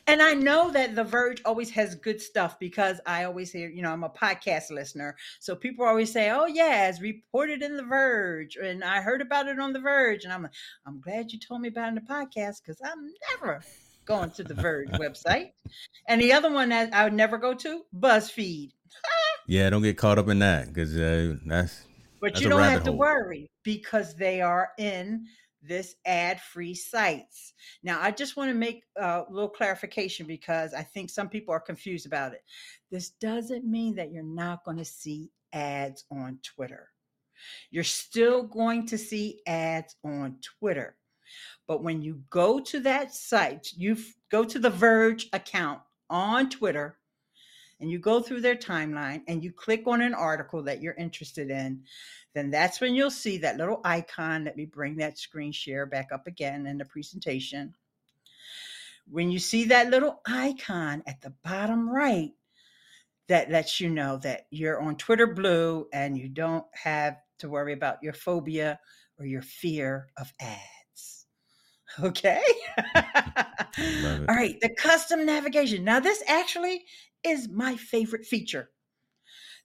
[0.08, 3.82] and I know that The Verge always has good stuff because I always hear, you
[3.82, 5.16] know, I'm a podcast listener.
[5.40, 8.58] So people always say, oh, yeah, it's reported in The Verge.
[8.58, 10.24] And I heard about it on The Verge.
[10.24, 10.54] And I'm like,
[10.86, 13.62] I'm glad you told me about it in the podcast because I'm never
[14.06, 15.52] going to The Verge website.
[16.08, 18.72] And the other one that I would never go to, BuzzFeed.
[19.48, 21.82] Yeah, don't get caught up in that because uh, that's
[22.22, 25.26] But That's you don't have to worry because they are in
[25.70, 27.54] this ad-free sites.
[27.84, 31.62] Now, I just want to make a little clarification because I think some people are
[31.62, 32.44] confused about it.
[32.92, 36.90] This doesn't mean that you're not going to see ads on Twitter.
[37.72, 40.98] You're still going to see ads on Twitter.
[41.68, 43.96] But when you go to that site, you
[44.30, 45.80] go to the Verge account
[46.10, 46.99] on Twitter
[47.80, 51.50] and you go through their timeline and you click on an article that you're interested
[51.50, 51.82] in,
[52.34, 54.44] then that's when you'll see that little icon.
[54.44, 57.74] Let me bring that screen share back up again in the presentation.
[59.10, 62.32] When you see that little icon at the bottom right,
[63.30, 67.74] that lets you know that you're on Twitter Blue and you don't have to worry
[67.74, 68.80] about your phobia
[69.18, 70.60] or your fear of ads.
[72.00, 72.44] Okay.
[72.78, 74.62] All right.
[74.62, 75.84] The custom navigation.
[75.84, 76.86] Now, this actually
[77.24, 78.72] is my favorite feature.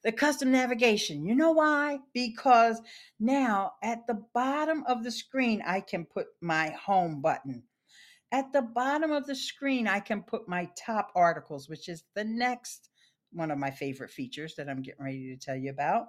[0.05, 1.25] the custom navigation.
[1.25, 1.99] You know why?
[2.13, 2.81] Because
[3.19, 7.65] now at the bottom of the screen, I can put my home button.
[8.33, 12.25] At the bottom of the screen, I can put my top articles, which is the
[12.25, 12.91] next
[13.33, 16.07] one of my favorite features that I'm getting ready to tell you about.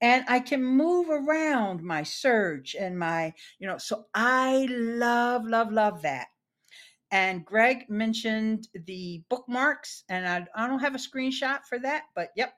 [0.00, 5.72] And I can move around my search and my, you know, so I love, love,
[5.72, 6.28] love that.
[7.14, 12.30] And Greg mentioned the bookmarks, and I, I don't have a screenshot for that, but
[12.34, 12.54] yep,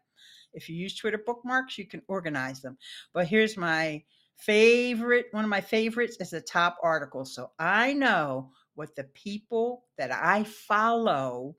[0.54, 2.78] if you use Twitter bookmarks, you can organize them.
[3.12, 4.02] But here's my
[4.38, 7.26] favorite one of my favorites is the top article.
[7.26, 11.56] So I know what the people that I follow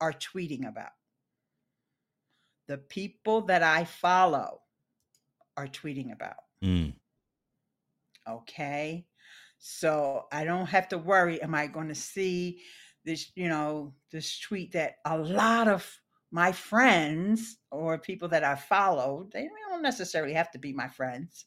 [0.00, 0.92] are tweeting about.
[2.66, 4.62] The people that I follow
[5.58, 6.44] are tweeting about.
[6.64, 6.94] Mm.
[8.26, 9.04] Okay.
[9.58, 11.42] So I don't have to worry.
[11.42, 12.60] Am I going to see
[13.04, 18.54] this, you know, this tweet that a lot of my friends or people that I
[18.54, 21.46] follow, they don't necessarily have to be my friends.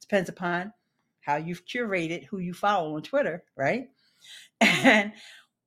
[0.00, 0.72] Depends upon
[1.20, 3.88] how you've curated who you follow on Twitter, right?
[4.60, 5.12] And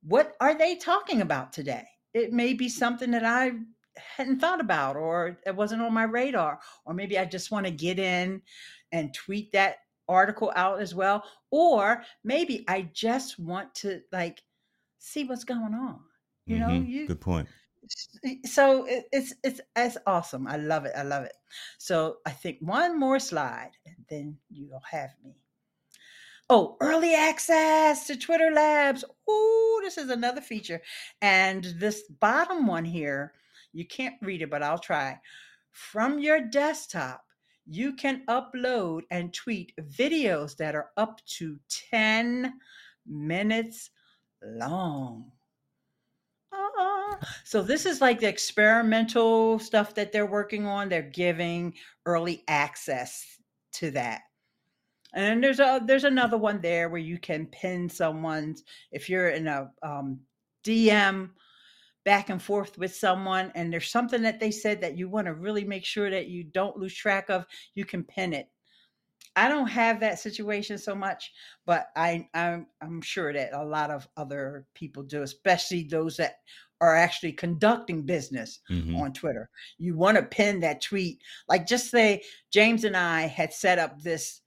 [0.02, 1.86] what are they talking about today?
[2.14, 3.52] It may be something that I
[3.96, 7.72] hadn't thought about or it wasn't on my radar or maybe I just want to
[7.72, 8.42] get in
[8.92, 9.78] and tweet that
[10.10, 14.44] article out as well or maybe I just want to like
[15.00, 16.02] see what's going on.
[16.48, 16.88] You know, Mhm.
[16.88, 17.50] you Good point.
[18.46, 20.48] so it, it's it's it's awesome.
[20.48, 20.94] I love it.
[20.96, 21.34] I love it.
[21.78, 25.36] So I think one more slide, and then you'll have me.
[26.50, 29.04] Oh, early access to Twitter Labs.
[29.30, 30.82] Ooh, this is another feature.
[31.22, 33.34] And this bottom one here,
[33.72, 35.22] you can't read it, but I'll try.
[35.72, 37.26] From your desktop,
[37.70, 41.60] you can upload and tweet videos that are up to
[41.92, 42.54] 10
[43.06, 43.92] minutes
[44.42, 45.32] long.
[46.52, 50.90] Ah, So this is like the experimental stuff that they're working on.
[50.90, 51.76] They're giving
[52.08, 53.24] early access
[53.74, 54.22] to that.
[55.14, 59.48] And there's a there's another one there where you can pin someone's if you're in
[59.48, 60.20] a um,
[60.64, 61.30] DM
[62.06, 65.34] back and forth with someone and there's something that they said that you want to
[65.34, 68.50] really make sure that you don't lose track of, you can pin it.
[69.36, 71.32] I don't have that situation so much,
[71.66, 76.40] but I I'm I'm sure that a lot of other people do, especially those that
[76.82, 78.98] are actually conducting business Mhm.
[78.98, 79.50] on Twitter.
[79.78, 81.22] You want to pin that tweet.
[81.48, 84.42] Like just say James and I had set up this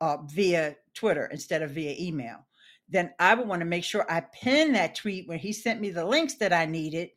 [0.00, 2.46] uh, via Twitter instead of via email.
[2.90, 5.90] Then I would want to make sure I pin that tweet when he sent me
[5.90, 7.10] the links that I needed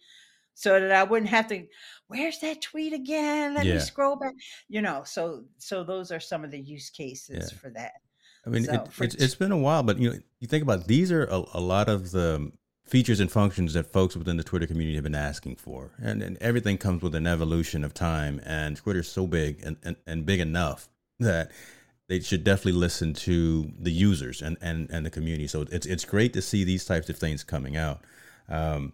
[0.53, 1.65] so that I wouldn't have to
[2.07, 3.55] where's that tweet again?
[3.55, 3.75] Let Yeah.
[3.75, 4.33] me scroll back.
[4.69, 7.57] You know, so so those are some of the use cases Yeah.
[7.59, 7.93] for that.
[8.45, 10.81] I mean, So, it, it's it's been a while, but you know, you think about
[10.81, 12.51] it, these are a, a lot of the
[12.85, 16.37] features and functions that folks within the Twitter community have been asking for, and and
[16.41, 18.41] everything comes with an evolution of time.
[18.45, 21.51] And Twitter's so big and, and, and big enough that
[22.13, 25.47] they should definitely listen to the users and, and, and the community.
[25.47, 28.01] So it's it's great to see these types of things coming out.
[28.49, 28.93] Um,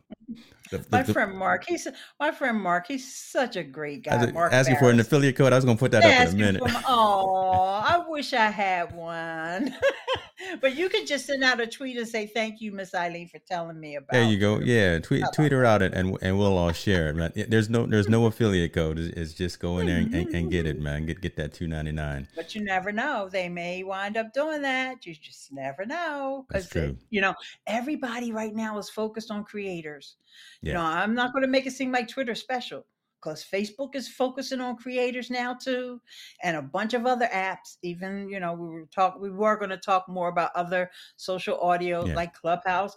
[0.72, 1.86] the- the- My friend Mark, he's
[2.18, 2.88] my friend Mark.
[2.88, 4.32] He's such a great guy.
[4.32, 6.38] Mark asking for an affiliate code, I was going to put that up in a
[6.38, 6.62] minute.
[6.88, 9.76] Oh, I wish I had one.
[10.62, 13.40] but you can just send out a tweet and say thank you, Miss Ileane, for
[13.40, 14.12] telling me about.
[14.12, 14.60] There you go.
[14.60, 17.32] Yeah, tweet How tweet her out and, and and we'll all share it, man.
[17.48, 19.00] There's no there's no affiliate code.
[19.00, 21.06] It's, it's just go in there and, and, and get it, man.
[21.06, 22.28] Get get that two ninety nine.
[22.36, 23.30] But you never know.
[23.32, 25.06] They may wind up doing that.
[25.06, 26.46] You just never know.
[26.50, 26.98] That's true.
[27.10, 27.34] you know,
[27.68, 30.16] everybody right now is focused on creators.
[30.62, 32.86] You know, I'm not going to make it seem like Twitter special
[33.22, 36.02] because Facebook is focusing on creators now too,
[36.44, 37.78] and a bunch of other apps.
[37.82, 41.60] Even you know, we were talk we were going to talk more about other social
[41.60, 42.16] audio Yeah.
[42.16, 42.96] like Clubhouse.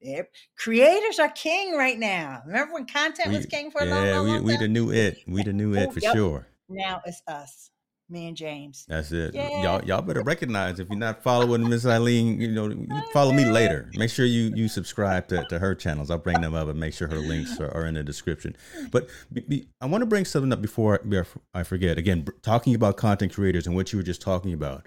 [0.00, 0.32] Yep.
[0.56, 2.42] Creators are king right now.
[2.46, 4.60] Remember when content was king for a long, yeah, long, we long we time?
[4.62, 5.18] the new it.
[5.28, 6.14] We the new it Oh, for yep.
[6.14, 6.48] sure.
[6.68, 7.70] Now it's us,
[8.12, 8.84] me and James.
[8.88, 9.34] That's it.
[9.34, 9.62] Yeah.
[9.62, 13.90] Y'all y'all better recognize if you're not following Miss Ileane, you know, follow me later.
[13.94, 16.10] Make sure you you subscribe to, to her channels.
[16.10, 18.56] I'll bring them up and make sure her links are, are in the description.
[18.90, 21.98] But be, be, I want to bring something up before, before I forget.
[21.98, 24.86] Again, talking about content creators and what you were just talking about.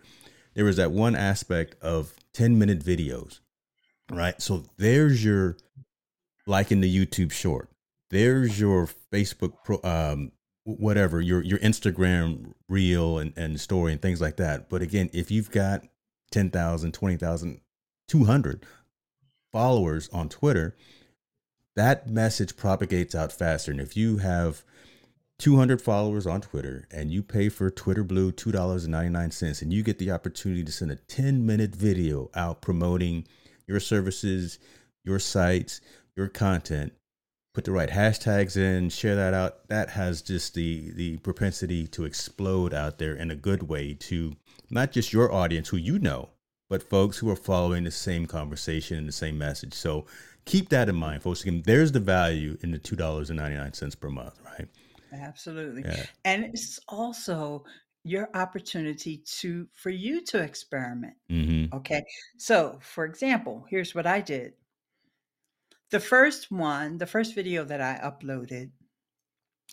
[0.53, 3.39] There was that one aspect of 10 minute videos,
[4.09, 4.41] right?
[4.41, 5.57] So there's your
[6.47, 7.69] like in the YouTube short.
[8.09, 10.31] There's your Facebook pro, um,
[10.65, 14.69] whatever your your Instagram reel and, and story and things like that.
[14.69, 15.83] But again, if you've got
[16.31, 17.61] 10,000, 20,000,
[18.07, 18.65] 200
[19.53, 20.75] followers on Twitter,
[21.75, 23.71] that message propagates out faster.
[23.71, 24.63] And if you have
[25.39, 30.11] 200 followers on Twitter and you pay for Twitter Blue $2.99 and you get the
[30.11, 33.27] opportunity to send a 10 minute video out promoting
[33.67, 34.59] your services,
[35.03, 35.79] your sites,
[36.15, 36.93] your content,
[37.55, 42.03] put the right hashtags in, share that out, that has just the the propensity to
[42.03, 44.33] explode out there in a good way to
[44.69, 46.29] not just your audience who you know,
[46.69, 49.73] but folks who are following the same conversation and the same message.
[49.73, 50.05] So
[50.43, 51.41] keep that in mind, folks.
[51.43, 54.67] Again, there's the value in the two dollars and ninety nine cents per month, right?
[55.13, 55.83] Absolutely.
[55.85, 56.05] Yeah.
[56.25, 57.63] And it's also
[58.03, 61.15] your opportunity to for you to experiment.
[61.31, 61.73] Mm-hmm.
[61.77, 62.03] Okay.
[62.37, 64.53] So, for example, here's what I did.
[65.91, 68.71] The first one, the first video that I uploaded,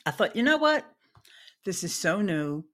[0.04, 0.84] I thought, you know what?
[1.64, 2.64] This is so new.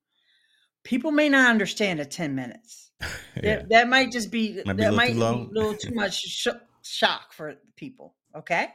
[0.85, 2.91] People may not understand it 10 minutes.
[3.01, 3.57] yeah.
[3.57, 6.49] That, that might just be, Might that might be a little too much sh-
[6.83, 8.15] shock for people.
[8.35, 8.69] Okay.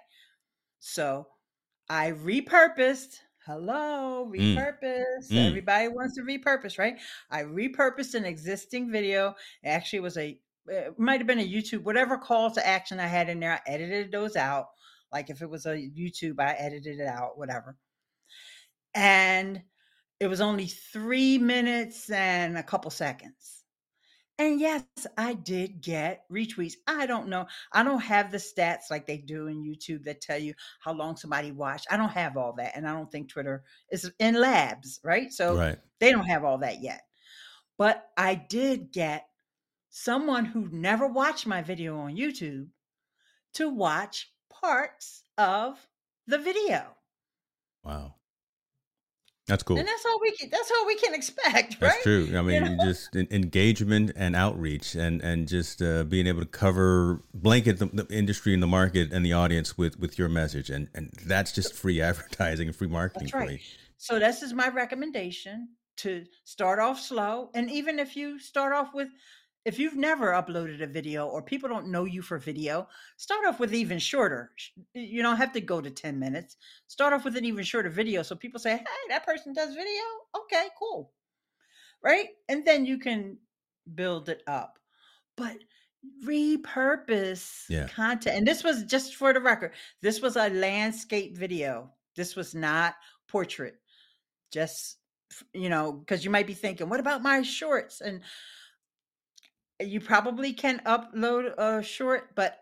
[0.80, 1.28] So
[1.90, 3.20] I repurposed.
[3.46, 4.56] Hello, Mm.
[4.56, 5.30] repurpose.
[5.30, 5.48] Mm.
[5.50, 6.96] Everybody wants to repurpose, right?
[7.30, 9.36] I repurposed an existing video.
[9.64, 13.00] It actually was a, Eh, it might have been a YouTube, whatever call to action
[13.00, 13.54] I had in there.
[13.54, 14.68] I edited those out.
[15.12, 17.78] Like if it was a YouTube, I edited it out, whatever.
[18.94, 19.64] And
[20.20, 23.66] it was only three minutes and a couple seconds.
[24.40, 24.86] And yes,
[25.18, 26.74] I did get retweets.
[26.88, 27.48] I don't know.
[27.74, 31.18] I don't have the stats like they do in YouTube that tell you how long
[31.18, 31.88] somebody watched.
[31.92, 32.76] I don't have all that.
[32.76, 35.32] And I don't think Twitter is in labs, right?
[35.32, 35.80] So Right.
[36.00, 37.04] they don't have all that yet.
[37.78, 39.28] But I did get
[39.96, 42.68] someone who never watched my video on YouTube
[43.54, 45.88] to watch parts of
[46.26, 46.84] the video.
[47.84, 48.16] Wow.
[49.46, 49.78] That's cool.
[49.78, 52.02] And that's all we can that's all we can expect, That's right?
[52.02, 52.30] true.
[52.34, 52.86] I mean, know?
[52.86, 58.08] just engagement and outreach, and and just uh, being able to cover blanket the, the
[58.10, 61.74] industry and the market and the audience with with your message, and and that's just
[61.74, 63.52] free advertising and free marketing That's for right.
[63.52, 63.60] you.
[63.98, 67.50] So this is my recommendation to start off slow.
[67.54, 69.10] And even if you start off with,
[69.66, 73.60] if you've never uploaded a video or people don't know you for video, start off
[73.60, 74.52] with even shorter.
[74.94, 76.58] You don't have to go to 10 minutes.
[76.88, 78.24] Start off with an even shorter video.
[78.24, 80.04] So people say, hey, that person does video.
[80.36, 81.12] Okay, cool.
[82.04, 82.28] Right.
[82.50, 83.38] And then you can
[83.96, 84.80] build it up.
[85.38, 85.58] But
[86.26, 87.88] repurpose Yeah.
[87.88, 88.38] content.
[88.38, 89.72] And this was just for the record,
[90.02, 91.94] this was a landscape video.
[92.16, 92.96] This was not
[93.30, 93.80] portrait.
[94.52, 94.98] Just,
[95.54, 98.02] you know, because you might be thinking, what about my shorts?
[98.02, 98.22] And
[99.86, 102.60] you probably can upload a short, but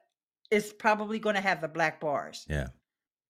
[0.50, 2.46] it's probably going to have the black bars.
[2.50, 2.68] Yeah,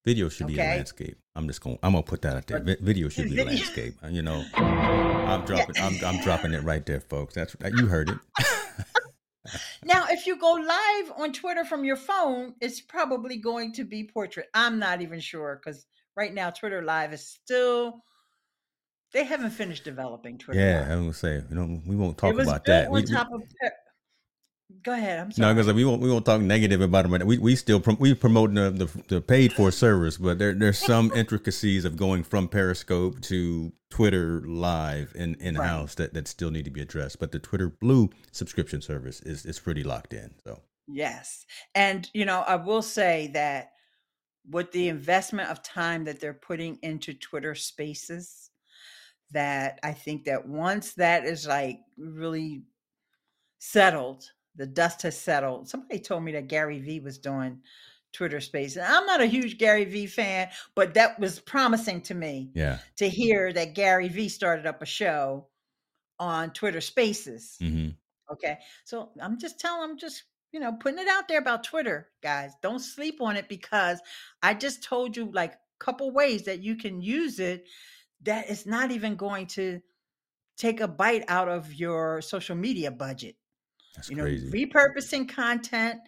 [0.05, 1.17] video should be a landscape.
[1.35, 1.77] I'm just going.
[1.81, 2.77] I'm gonna put that out there.
[2.81, 3.95] Video should be a landscape.
[4.03, 5.75] Uh, You know, I'm dropping.
[5.79, 7.35] I'm I'm dropping it right there, folks.
[7.35, 8.17] That's you heard it.
[9.83, 14.03] Now, if you go live on Twitter from your phone, it's probably going to be
[14.03, 14.47] portrait.
[14.53, 18.03] I'm not even sure because right now Twitter Live is still.
[19.13, 20.59] They haven't finished developing Twitter.
[20.59, 20.91] yeah, Live.
[20.91, 21.41] I'm gonna say.
[21.49, 22.87] You know, we won't talk was about that.
[22.87, 23.43] on We- we- top of.
[24.83, 25.19] Go ahead.
[25.19, 25.53] I'm No, sorry.
[25.55, 27.27] because we won't we won't talk negative about them.
[27.27, 30.79] We we still prom- we promoting the, the the paid for service, but there there's
[30.79, 36.51] some intricacies of going from Periscope to Twitter Live in in house that that still
[36.51, 37.19] need to be addressed.
[37.19, 40.35] But the Twitter Blue subscription service is is pretty locked in.
[40.45, 41.45] So Yes.
[41.75, 43.71] And, you know, I will say that
[44.49, 48.49] with the investment of time that they're putting into Twitter spaces,
[49.31, 52.63] that I think that once that is like really
[53.59, 54.23] settled,
[54.55, 55.69] the dust has settled.
[55.69, 57.61] Somebody told me that Gary Vee was doing
[58.13, 58.75] Twitter space.
[58.75, 62.79] And I'm not a huge Gary Vee fan, but that was promising to me yeah,
[62.97, 65.47] to hear that Gary Vee started up a show
[66.19, 67.57] on Twitter spaces.
[67.59, 67.89] hmm
[68.31, 68.59] Okay.
[68.85, 72.53] So I'm just telling, I'm just, you know, putting it out there about Twitter, guys.
[72.61, 73.99] Don't sleep on it because
[74.41, 77.65] I just told you like a couple ways that you can use it
[78.23, 79.81] that is not even going to
[80.57, 83.35] take a bite out of your social media budget.
[83.95, 84.49] that's You know, crazy.
[84.67, 85.99] repurposing content.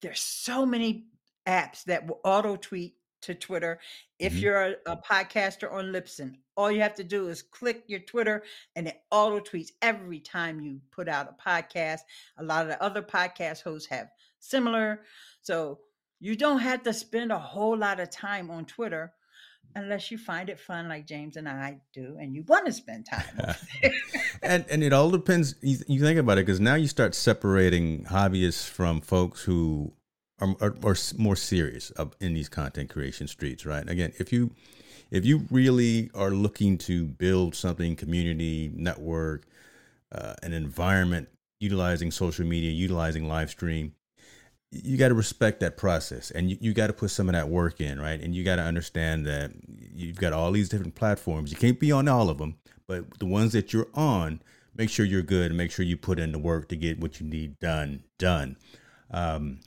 [0.00, 1.06] There's so many
[1.46, 3.78] apps that will auto tweet to Twitter.
[4.18, 4.40] If Mhm.
[4.40, 8.44] you're a, a podcaster on Libsyn, all you have to do is click your Twitter
[8.74, 12.00] and it auto tweets every time you put out a podcast.
[12.38, 15.04] A lot of the other podcast hosts have similar.
[15.42, 15.80] So
[16.20, 19.12] you don't have to spend a whole lot of time on Twitter
[19.74, 23.06] unless you find it fun like James and I do and you want to spend
[23.06, 23.54] time
[24.42, 25.54] and and it all depends.
[25.62, 29.92] You, you think about it because now you start separating hobbyists from folks who
[30.40, 33.88] are, are, are more serious in these content creation streets, right?
[33.88, 34.50] Again, if you
[35.10, 39.44] if you really are looking to build something, community, network,
[40.12, 43.94] uh, an environment utilizing social media, utilizing live stream,
[44.72, 47.48] you got to respect that process and you, you got to put some of that
[47.48, 48.20] work in, right?
[48.20, 51.50] And you got to understand that you've got all these different platforms.
[51.50, 52.56] You can't be on all of them,
[52.86, 54.40] but the ones that you're on,
[54.76, 57.20] make sure you're good and make sure you put in the work to get what
[57.20, 58.56] you need done, done.
[59.10, 59.60] Um,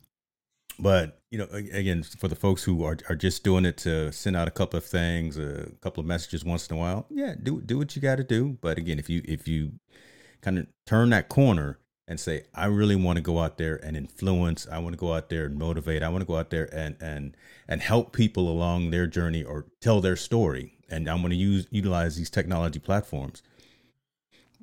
[0.79, 4.35] but you know, again, for the folks who are, are just doing it to send
[4.35, 7.61] out a couple of things, a couple of messages once in a while, yeah, do
[7.61, 8.57] do what you got to do.
[8.61, 9.73] But again, if you if you
[10.41, 13.95] kind of turn that corner and say, I really want to go out there and
[13.95, 16.69] influence, I want to go out there and motivate, I want to go out there
[16.73, 17.35] and and
[17.67, 21.67] and help people along their journey or tell their story, and I'm going to use
[21.71, 23.41] utilize these technology platforms.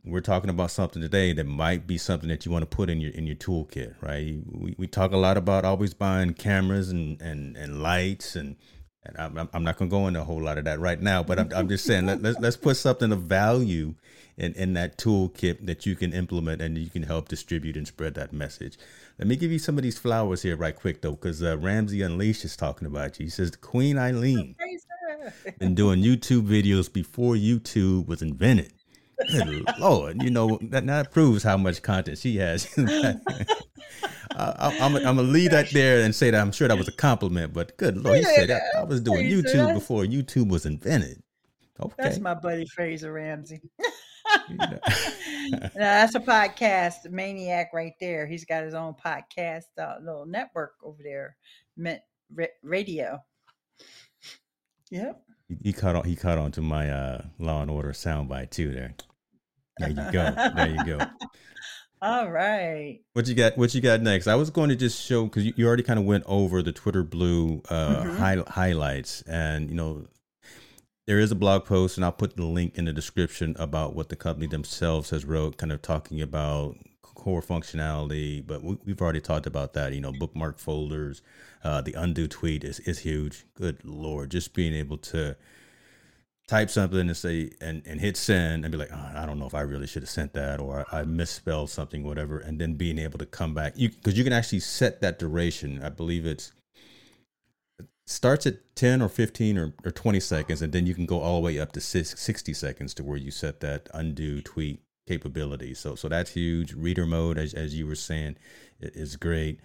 [0.02, 3.00] We're talking about something today that might be something that you want to put in
[3.00, 4.40] your in your toolkit, right?
[4.46, 8.56] We, we talk a lot about always buying cameras and and, and lights and
[9.04, 11.22] and I'm, I'm not going to go into a whole lot of that right now,
[11.22, 13.94] but I'm, I'm just saying let, let's let's put something of value
[14.36, 18.14] in, in that toolkit that you can implement and you can help distribute and spread
[18.14, 18.78] that message.
[19.18, 22.02] Let me give you some of these flowers here right quick though, because uh, Ramsey
[22.02, 23.26] Unleashed is talking about you.
[23.26, 24.54] He says Queen Ileane
[25.58, 28.72] been doing YouTube videos before YouTube was invented.
[29.78, 32.68] Lord, you know that, that proves how much content she has.
[34.36, 37.52] I, am gonna leave that there and say that I'm sure that was a compliment,
[37.52, 41.22] but good Lord, you said that I was doing YouTube before YouTube was invented.
[41.80, 43.60] Okay, that's my buddy Fraser Ramsey.
[44.50, 44.78] no,
[45.74, 48.26] that's a podcast maniac right there.
[48.26, 51.36] He's got his own podcast uh, little network over there,
[51.76, 52.00] Mint
[52.62, 53.18] Radio.
[54.90, 55.22] Yep.
[55.48, 56.04] He, he caught on.
[56.04, 58.72] He caught on to my uh, Law and Order soundbite too.
[58.72, 58.94] There.
[59.80, 60.50] There you go.
[60.54, 60.98] There you go.
[62.02, 63.00] All right.
[63.12, 63.58] What you got?
[63.58, 64.26] What you got next?
[64.26, 66.72] I was going to just show because you, you, already kind of went over the
[66.72, 68.16] Twitter Blue uh, mm-hmm.
[68.16, 70.06] high, highlights, and you know
[71.06, 74.08] there is a blog post, and I'll put the link in the description about what
[74.08, 78.46] the company themselves has wrote, kind of talking about core functionality.
[78.46, 79.92] But we, have already talked about that.
[79.92, 81.20] You know, bookmark folders,
[81.64, 83.44] uh, the undo tweet is is huge.
[83.54, 85.36] Good lord, just being able to
[86.50, 89.46] type something and say and, and hit send and be like, oh, I don't know
[89.46, 92.98] if I really should have sent that or I, misspelled something, whatever, and then being
[92.98, 93.74] able to come back.
[93.76, 95.80] You because you can actually set that duration.
[95.80, 96.52] I believe it's
[97.78, 101.20] it starts at 10 or 15 or, or 20 seconds, and then you can go
[101.20, 105.72] all the way up to 60 seconds to where you set that undo tweet capability.
[105.72, 106.74] So so that's huge.
[106.74, 108.36] Reader mode, as, as you were saying,
[108.80, 109.60] is great.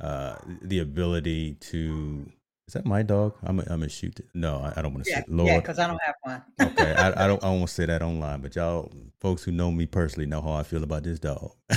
[0.00, 2.30] Uh, the ability to
[2.68, 3.34] is that my dog?
[3.42, 4.26] I'm I'm gonna shoot it.
[4.34, 5.24] No, I, I don't want to yeah, say.
[5.28, 6.42] Lord, yeah, because I don't have one.
[6.60, 7.42] okay, I, I don't.
[7.42, 10.64] I won't say that online, but y'all, folks who know me personally, know how I
[10.64, 11.52] feel about this dog.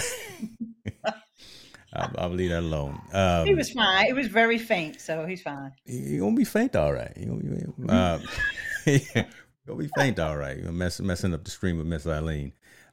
[1.94, 3.02] I'll, I'll, leave that alone.
[3.14, 4.08] Um, he was fine.
[4.08, 5.72] It was very faint, so he's fine.
[5.86, 7.12] He, gonna be faint, all right.
[7.16, 8.20] He gonna, he, uh,
[8.84, 9.00] he
[9.66, 10.58] gonna be faint, all right.
[10.58, 12.52] You're messing messing up the stream with Miss Ileane.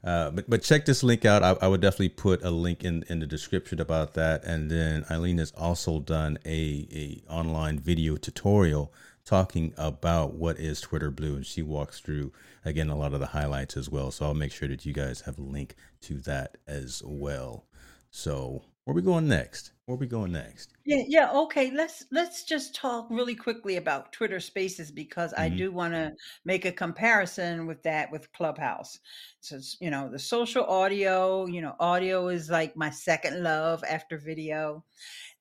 [0.09, 1.42] Uh, but but check this link out.
[1.42, 4.42] I, I, would definitely put a link in, in the description about that.
[4.42, 8.90] And then Ileane has also done a, a online video tutorial
[9.26, 12.32] talking about what is Twitter Blue, and she walks through
[12.64, 14.11] again a lot of the highlights as well.
[14.11, 17.66] So I'll make sure that you guys have a link to that as well.
[18.11, 19.72] So where we going next?
[19.89, 20.74] Where are we going next?
[20.84, 21.70] Yeah, yeah, okay.
[21.70, 25.57] Let's let's just talk really quickly about Twitter Spaces because I mm-hmm.
[25.57, 26.12] do want to
[26.45, 28.99] make a comparison with that with Clubhouse.
[29.41, 34.18] So you know, the social audio, you know, audio is like my second love after
[34.18, 34.84] video.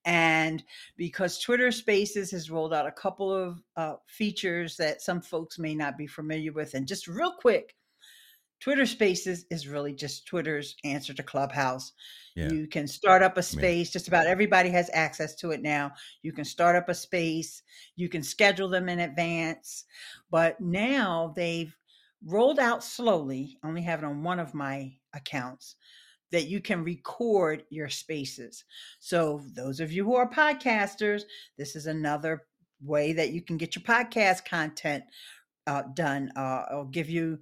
[0.06, 0.64] And
[0.96, 5.76] because Twitter Spaces has rolled out a couple of uh, features that some folks may
[5.76, 7.76] not be familiar with, and just real quick,
[8.60, 11.94] Twitter Spaces is really just Twitter's answer to Clubhouse.
[12.36, 12.50] Yeah.
[12.52, 13.90] You can start up a space.
[13.90, 13.94] Yeah.
[13.94, 15.92] Just about everybody has access to it now.
[16.22, 17.64] You can start up a space.
[17.96, 19.86] You can schedule them in advance.
[20.30, 21.76] But now they've
[22.26, 25.76] rolled out slowly, only have it on one of my accounts,
[26.32, 28.66] that you can record your spaces.
[29.00, 31.24] So, those of you who are podcasters,
[31.58, 32.44] this is another
[32.82, 35.04] way that you can get your podcast content
[35.68, 36.32] uh, done.
[36.36, 37.40] Uh, I'll give you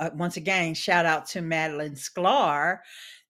[0.00, 2.78] uh, once again, shout out to Madalyn Sklar.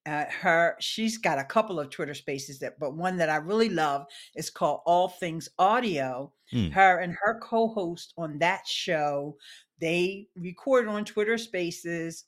[0.05, 3.69] Uh, her she's got a couple of Twitter spaces that, but one that I really
[3.69, 6.31] love is called All Things Audio.
[6.53, 6.71] Mm.
[6.71, 9.35] Her and her co-host on that show,
[9.81, 12.23] they record on Twitter Spaces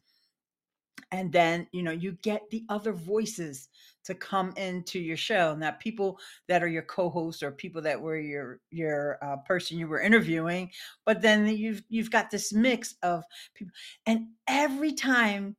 [1.12, 3.70] and then you know you get the other voices
[4.10, 8.18] to come into your show now people that are your co-hosts or people that were
[8.18, 10.70] your your uh, person you were interviewing
[11.06, 13.72] but then you've you've got this mix of people
[14.08, 15.56] and every time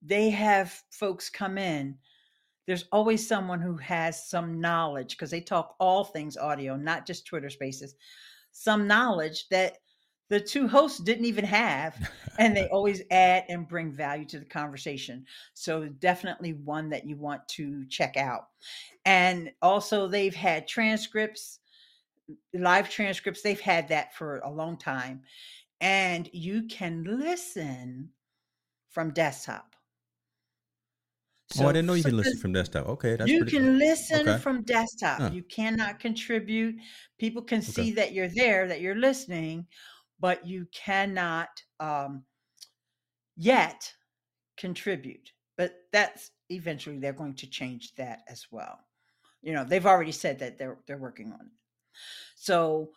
[0.00, 1.94] they have folks come in
[2.66, 7.26] there's always someone who has some knowledge because they talk all things audio not just
[7.26, 7.94] twitter spaces
[8.52, 9.78] some knowledge that
[10.32, 14.46] the two hosts didn't even have and they always add and bring value to the
[14.46, 18.48] conversation so definitely one that you want to check out
[19.04, 21.58] and also they've had transcripts
[22.54, 25.20] live transcripts they've had that for a long time
[25.82, 28.08] and you can listen
[28.88, 29.76] from desktop
[31.60, 32.88] oh, I didn't know you can listen from desktop.
[32.88, 33.74] Okay, that's you can cool.
[33.74, 34.38] listen okay.
[34.38, 35.18] from desktop.
[35.18, 35.30] Huh.
[35.34, 36.76] You cannot contribute.
[37.18, 39.66] People can see that you're there, that you're listening,
[40.22, 41.48] but you cannot
[41.80, 42.22] um,
[43.36, 43.92] yet
[44.56, 45.32] contribute.
[45.58, 48.78] But that's eventually they're going to change that as well.
[49.42, 51.52] You know, they've already said that they're they're working on it.
[52.36, 52.90] So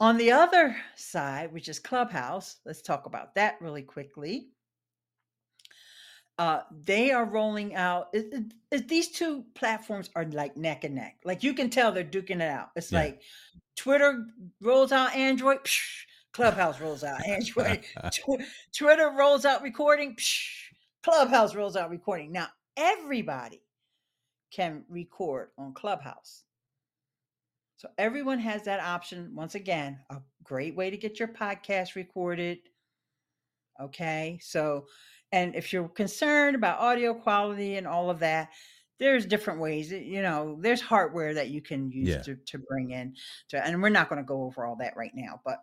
[0.00, 4.48] on the other side, which is Clubhouse, let's talk about that really quickly.
[6.36, 8.08] Uh, they are rolling out.
[8.12, 11.18] It, it, it, these two platforms are like neck and neck.
[11.24, 12.70] Like you can tell they're duking it out.
[12.74, 12.98] It's yeah.
[12.98, 13.22] like
[13.76, 14.26] Twitter
[14.60, 20.48] rolls out Android, psh, Clubhouse rolls out Android, Tw- Twitter rolls out recording, psh,
[21.02, 22.32] Clubhouse rolls out recording.
[22.32, 23.62] Now everybody
[24.52, 26.44] can record on Clubhouse.
[27.76, 29.34] So everyone has that option.
[29.34, 32.58] Once again, a great way to get your podcast recorded.
[33.80, 34.38] Okay.
[34.42, 34.86] So,
[35.32, 38.50] and if you're concerned about audio quality and all of that,
[38.98, 42.18] there's different ways, you know, there's hardware that you can use yeah.
[42.18, 43.14] to, to bring in
[43.48, 45.62] to, and we're not going to go over all that right now, but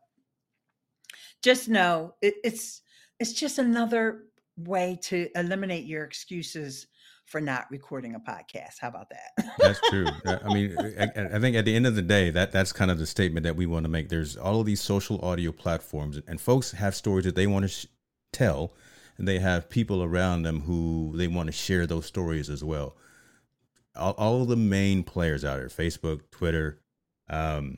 [1.44, 2.82] just know it, it's,
[3.20, 4.24] it's just another
[4.58, 6.88] way to eliminate your excuses
[7.28, 8.80] for not recording a podcast.
[8.80, 9.54] How about that?
[9.60, 10.08] that's true.
[10.26, 13.00] I mean, I, I, think at the end of the day, that that's kind of
[13.00, 14.10] the statement that we want to make.
[14.10, 17.70] There's all of these social audio platforms, and folks have stories that they want to
[17.70, 17.86] sh-
[18.32, 18.74] tell,
[19.18, 22.96] and they have people around them who they want to share those stories as well.
[23.96, 26.80] All, all of the main players out there, Facebook, Twitter,
[27.30, 27.78] um,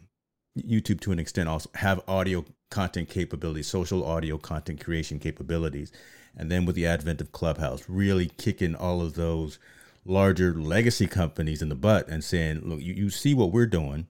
[0.55, 5.91] YouTube, to an extent, also have audio content capabilities, social audio content creation capabilities
[6.38, 9.59] and then with the advent of Clubhouse, really kicking all of those
[10.05, 14.07] larger legacy companies in the butt and saying, look, you, you see what we're doing.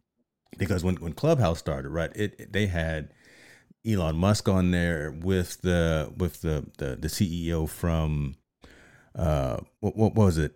[0.57, 3.09] Because when, when Clubhouse started, right, it, it they had
[3.87, 8.35] Elon Musk on there with the with the the, the CEO from
[9.15, 10.55] uh what, what was it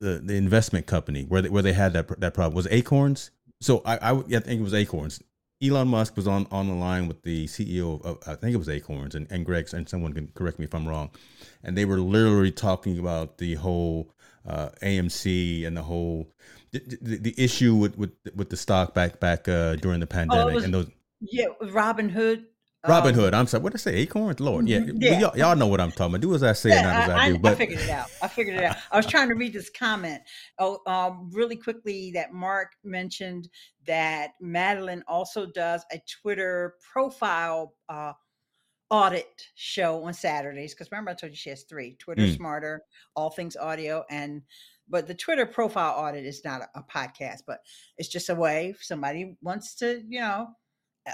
[0.00, 3.30] the the investment company where they, where they had that that problem was Acorns.
[3.60, 5.22] So I I, I think it was Acorns.
[5.62, 8.68] Elon Musk was on, on the line with the CEO of, I think it was
[8.68, 11.10] Acorns and, and Greg, and someone can correct me if I'm wrong.
[11.64, 14.12] And they were literally talking about the whole
[14.46, 16.28] uh, AMC and the whole
[16.72, 20.52] the, the, the, issue with, with with the stock back back uh, during the pandemic
[20.52, 20.90] oh, was, and those.
[21.20, 22.44] Yeah, Robinhood
[22.88, 23.34] Robin um, Hood.
[23.34, 23.62] I'm sorry.
[23.62, 23.94] What did I say?
[23.96, 24.40] Acorns?
[24.40, 24.68] Lord.
[24.68, 24.78] Yeah.
[24.78, 25.20] Mm-hmm, yeah.
[25.20, 26.20] Y'all, y'all, know what I'm talking about.
[26.20, 27.38] Do as I say, yeah, not as I, I do.
[27.38, 28.06] But I figured it out.
[28.22, 28.76] I figured it out.
[28.90, 30.22] I was trying to read this comment.
[30.58, 33.48] Oh, um, really quickly that Mark mentioned
[33.86, 38.12] that Madalyn also does a Twitter profile uh,
[38.90, 40.74] audit show on Saturdays.
[40.74, 42.36] Because remember, I told you she has three: Twitter mm.
[42.36, 42.82] Smarter,
[43.14, 44.42] All Things Audio, and
[44.88, 47.58] but the Twitter profile audit is not a, a podcast, but
[47.98, 50.48] it's just a way if somebody wants to, you know,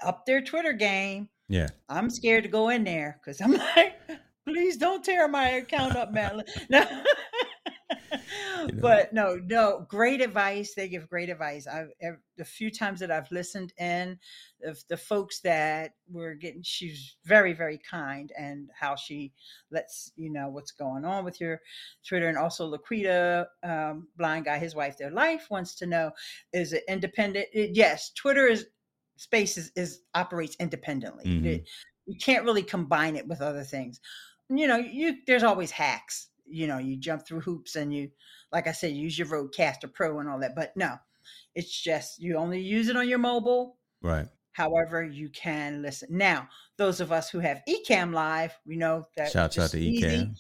[0.05, 1.69] up their Twitter game yeah.
[1.89, 4.01] I'm scared to go in there because I'm like,
[4.47, 6.49] please don't tear my account up, Madalyn.
[6.71, 8.69] No.
[8.69, 8.81] you know.
[8.81, 10.73] But no, no, great advice.
[10.75, 11.67] They give great advice.
[11.67, 11.89] I've
[12.39, 14.19] the few times that I've listened in,
[14.65, 19.33] of the folks that were getting, she's very, very kind and how she
[19.71, 21.61] lets you know what's going on with your
[22.07, 22.29] Twitter.
[22.29, 26.13] And also, Laquita, um, blind guy, his wife, their life wants to know
[26.53, 27.47] is it independent?
[27.53, 28.67] It, yes, Twitter is
[29.23, 31.25] space is, is operates independently.
[31.25, 31.47] Mm-hmm.
[31.47, 31.69] It,
[32.07, 34.01] you can't really combine it with other things.
[34.49, 36.29] You know, you there's always hacks.
[36.45, 38.11] You know, you jump through hoops and you,
[38.51, 40.57] like I said, use your Rodecaster Pro and all that.
[40.57, 40.97] But no,
[41.55, 43.77] it's just you only use it on your mobile.
[44.03, 44.27] Right.
[44.53, 46.09] However, you can listen.
[46.11, 50.37] Now, those of us who have Ecamm Live, we know that shouts out to Ecamm.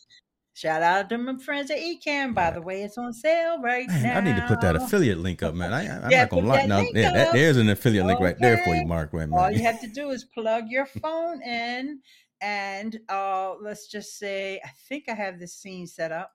[0.55, 2.34] Shout out to my friends at Ecamm.
[2.34, 4.18] By the way, it's on sale right man, now.
[4.18, 5.72] I need to put that affiliate link up, man.
[5.72, 6.66] I, am yeah, not gonna lie.
[6.66, 8.09] Now, yeah, that, there's an affiliate okay.
[8.09, 9.14] link right there for you, Mark.
[9.14, 12.00] Right, All you have to do is plug your phone in,
[12.42, 16.32] and uh, let's just say, I think I have this scene set up.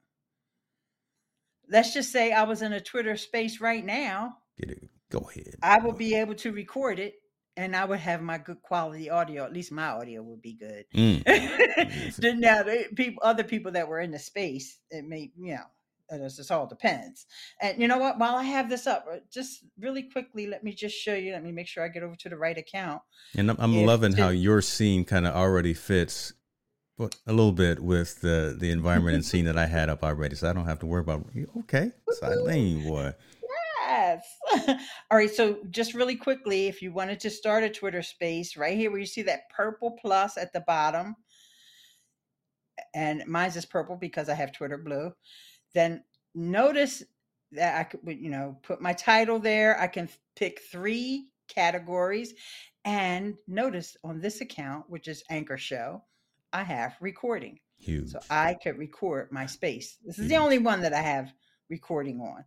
[1.69, 4.37] Let's just say I was in a Twitter space right now.
[4.59, 4.89] Get it.
[5.11, 5.55] Go ahead.
[5.61, 7.13] I will be able to record it
[7.57, 9.43] and I would have my good quality audio.
[9.43, 10.85] At least my audio would be good.
[10.93, 12.39] Mm.
[12.39, 12.63] now,
[12.95, 15.63] people, other people that were in the space, it may, you know,
[16.09, 17.25] it just all depends.
[17.61, 18.19] And you know what?
[18.19, 21.33] While I have this up, uh, just really quickly, let me just show you.
[21.33, 23.01] Let me make sure I get over to the right account.
[23.35, 26.33] And I'm, I'm loving how your scene kind of already fits
[26.97, 30.35] but a little bit with the the environment and scene that I had up already,
[30.35, 31.27] so I don't have to worry about.
[31.59, 31.91] Okay,
[32.21, 33.13] Silene, boy.
[34.07, 34.79] Yes.
[35.11, 35.29] All right.
[35.29, 38.99] So, just really quickly, if you wanted to start a Twitter space, right here where
[38.99, 41.15] you see that purple plus at the bottom,
[42.93, 45.11] and mine's is purple because I have Twitter blue,
[45.73, 46.03] then
[46.35, 47.03] notice
[47.51, 49.79] that I could, you know, put my title there.
[49.79, 52.33] I can pick three categories.
[52.85, 56.03] And notice on this account, which is Anchor Show,
[56.53, 57.59] I have recording.
[57.77, 58.09] Huge.
[58.09, 59.97] So I could record my space.
[60.05, 61.33] This is the only one that I have
[61.69, 62.43] recording on.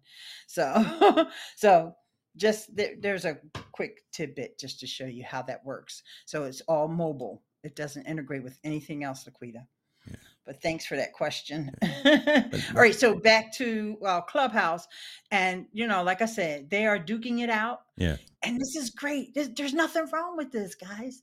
[0.46, 1.94] So, so
[2.36, 3.38] just there, there's a
[3.72, 6.02] quick tidbit just to show you how that works.
[6.26, 7.42] So it's all mobile.
[7.62, 9.66] It doesn't integrate with anything else, Laquita.
[10.06, 10.16] Yeah.
[10.46, 11.70] But thanks for that question.
[11.82, 14.86] all right, so back to well, Clubhouse,
[15.30, 17.80] and you know, like I said, they are duking it out.
[17.96, 18.16] Yeah.
[18.42, 19.34] And this is great.
[19.34, 21.22] There's, there's nothing wrong with this, guys.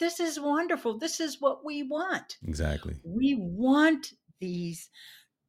[0.00, 0.98] This is wonderful.
[0.98, 2.38] This is what we want.
[2.42, 2.96] Exactly.
[3.04, 4.88] We want these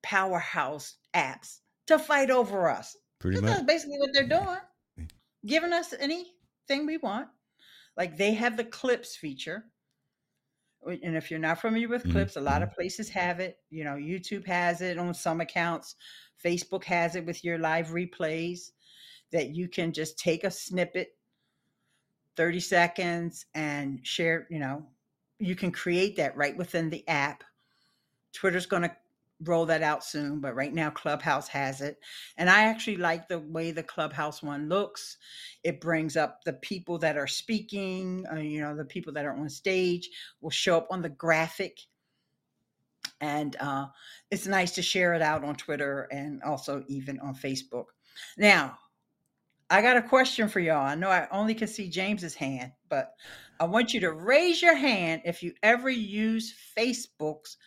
[0.04, 2.98] powerhouse apps to fight over us.
[3.20, 3.64] Pretty That's much.
[3.64, 4.60] basically what they're doing,
[5.46, 7.30] giving us anything we want.
[7.98, 9.72] Like they have the clips feature.
[10.84, 13.60] And if you're not familiar with Mhm, clips, a lot of places have it.
[13.72, 15.96] You know, YouTube has it on some accounts,
[16.44, 18.72] Facebook has it with your live replays
[19.32, 21.18] that you can just take a snippet,
[22.36, 24.48] 30 seconds, and share.
[24.50, 24.88] You know,
[25.40, 27.44] you can create that right within the app.
[28.34, 28.96] Twitter's going to
[29.44, 31.98] roll that out soon, but right now Clubhouse has it.
[32.38, 35.18] And I actually like the way the Clubhouse one looks.
[35.64, 39.36] It brings up the people that are speaking, uh, you know, the people that are
[39.36, 40.10] on stage
[40.42, 41.80] will show up on the graphic.
[43.22, 43.88] And uh,
[44.32, 47.86] it's nice to share it out on Twitter and also even on Facebook.
[48.38, 48.78] Now,
[49.70, 50.86] I got a question for y'all.
[50.86, 53.14] I know I only can see James's hand, but
[53.60, 57.58] I want you to raise your hand if you ever use Facebook's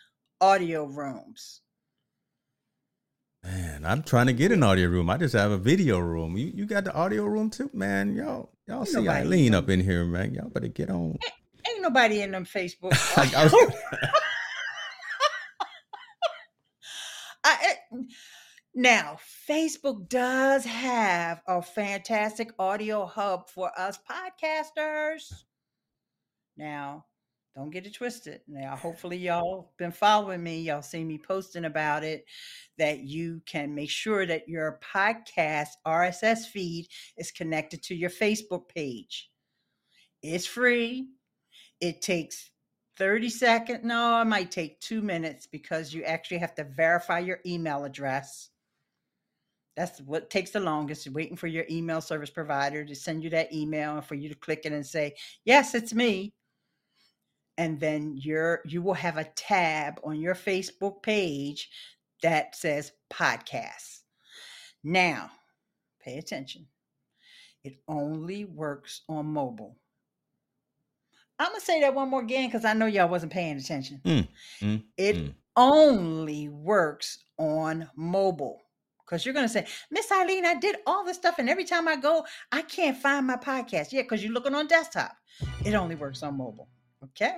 [0.41, 1.61] audio rooms.
[3.43, 5.09] Man, I'm trying to get an audio room.
[5.09, 6.35] I just have a video room.
[6.37, 8.13] You you got the audio room too, man.
[8.15, 10.33] Y'all y'all Ain't see Ileane up in here, man.
[10.33, 11.17] Y'all better get on.
[11.69, 12.91] Ain't nobody in them Facebook.
[13.17, 13.53] I- I was-
[17.43, 17.75] I,
[18.75, 19.17] now,
[19.49, 25.43] Facebook does have a fantastic audio hub for us podcasters.
[26.57, 27.05] Now,
[27.55, 28.41] don't get it twisted.
[28.47, 30.61] Now, hopefully, y'all been following me.
[30.61, 32.25] Y'all see me posting about it.
[32.77, 36.87] That you can make sure that your podcast RSS feed
[37.17, 39.29] is connected to your Facebook page.
[40.21, 41.09] It's free.
[41.81, 42.51] It takes
[42.97, 43.79] 30 seconds.
[43.83, 48.49] No, it might take two minutes because you actually have to verify your email address.
[49.75, 53.53] That's what takes the longest, waiting for your email service provider to send you that
[53.53, 56.33] email and for you to click it and say, Yes, it's me.
[57.59, 61.69] And then you're you will have a tab on your Facebook page
[62.23, 63.99] that says podcasts.
[64.81, 65.29] Now,
[66.01, 66.67] pay attention.
[67.65, 69.75] It only works on mobile.
[71.37, 73.99] I'm gonna say that one more again because I know y'all wasn't paying attention.
[74.05, 74.27] Mm,
[74.61, 75.33] mm, it mm.
[75.57, 78.61] only works on mobile.
[79.05, 81.97] Because you're gonna say, Miss Ileane, I did all this stuff, and every time I
[81.97, 83.91] go, I can't find my podcast.
[83.91, 85.11] Yeah, because you're looking on desktop.
[85.65, 86.69] It only works on mobile.
[87.03, 87.37] Okay.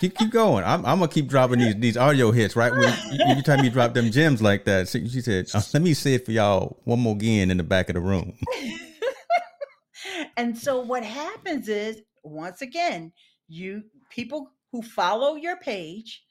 [0.00, 0.64] keep keep going.
[0.64, 2.92] I'm I'm gonna keep dropping these these audio hits right when
[3.26, 4.88] every time you drop them gems like that.
[4.88, 7.62] She, she said, uh, "Let me say it for y'all one more again in the
[7.62, 8.36] back of the room."
[10.36, 13.12] and so what happens is once again
[13.48, 16.24] you people who follow your page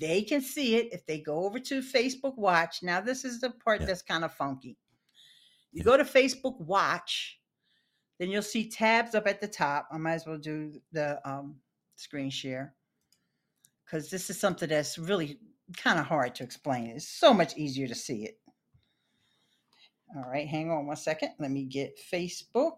[0.00, 3.50] they can see it if they go over to facebook watch now this is the
[3.50, 3.86] part Yeah.
[3.86, 4.76] that's kind of funky
[5.72, 5.84] you Yeah.
[5.84, 7.37] go to facebook watch
[8.18, 11.56] then you'll see tabs up at the top i might as well do the um,
[11.96, 12.74] screen share
[13.84, 15.38] because this is something that's really
[15.76, 18.38] kind of hard to explain it's so much easier to see it
[20.16, 22.76] all right hang on one second let me get facebook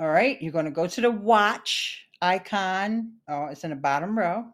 [0.00, 3.12] all right, you're going to go to the watch icon.
[3.28, 4.46] Oh, it's in the bottom row.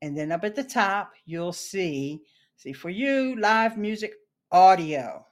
[0.00, 2.22] And then up at the top, you'll see,
[2.56, 4.14] see for you, live music
[4.50, 5.26] audio.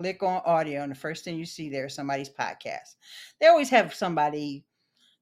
[0.00, 2.94] Click on audio, and the first thing you see there is somebody's podcast.
[3.38, 4.64] They always have somebody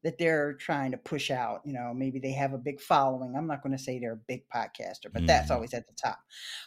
[0.05, 1.63] that they're trying to push out.
[1.65, 3.35] You know, maybe they have a big following.
[3.35, 5.55] I'm not going to say they're a big podcaster, but that's Mhm.
[5.57, 6.21] always at the top.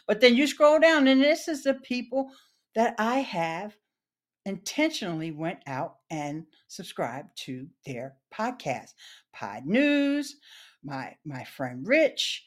[0.06, 2.30] But then you scroll down, and this is the people
[2.74, 3.78] that I have
[4.44, 8.90] intentionally went out and subscribed to their podcast
[9.32, 10.36] pod news
[10.82, 12.44] my my friend rich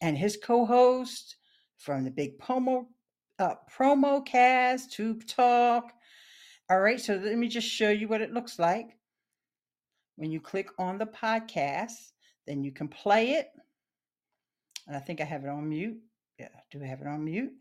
[0.00, 1.36] and his co-host
[1.78, 2.86] from the big promo
[3.38, 5.92] uh, promo cast tube talk.
[6.70, 8.96] All right so let me just show you what it looks like.
[10.16, 12.12] When you click on the podcast
[12.46, 13.50] then you can play it.
[14.86, 15.98] And i think i have it on mute.
[16.38, 17.52] Yeah I do have it on mute.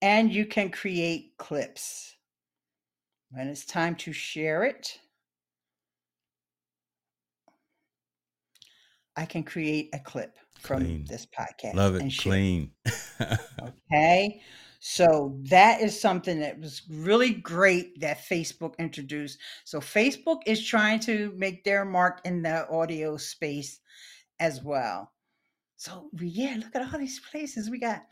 [0.00, 2.14] And you can create clips.
[3.30, 4.98] When it's time to share it,
[9.16, 11.06] I can create a clip from Clean.
[11.08, 11.74] this podcast.
[11.74, 12.72] Love it, and clean.
[13.90, 14.42] Okay.
[14.80, 19.38] So that is something that was really great that Facebook introduced.
[19.64, 23.80] So Facebook is trying to make their mark in the audio space
[24.38, 25.10] as well.
[25.80, 28.04] So yeah, look at all these places we got.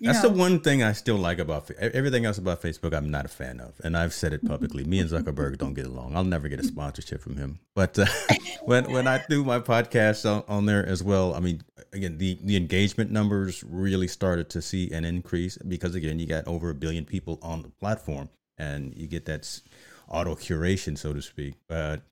[0.00, 0.28] That's know.
[0.28, 2.92] the one thing I still like about everything else about Facebook.
[2.92, 4.82] I'm not a fan of, and I've said it publicly.
[4.82, 6.16] Me and Zuckerberg don't get along.
[6.16, 7.60] I'll never get a sponsorship from him.
[7.76, 8.06] But uh,
[8.64, 11.62] when when I do my podcast on, on there as well, I mean,
[11.92, 16.48] again, the the engagement numbers really started to see an increase because again, you got
[16.48, 19.60] over a billion people on the platform, and you get that
[20.08, 21.54] auto curation, so to speak.
[21.68, 22.02] But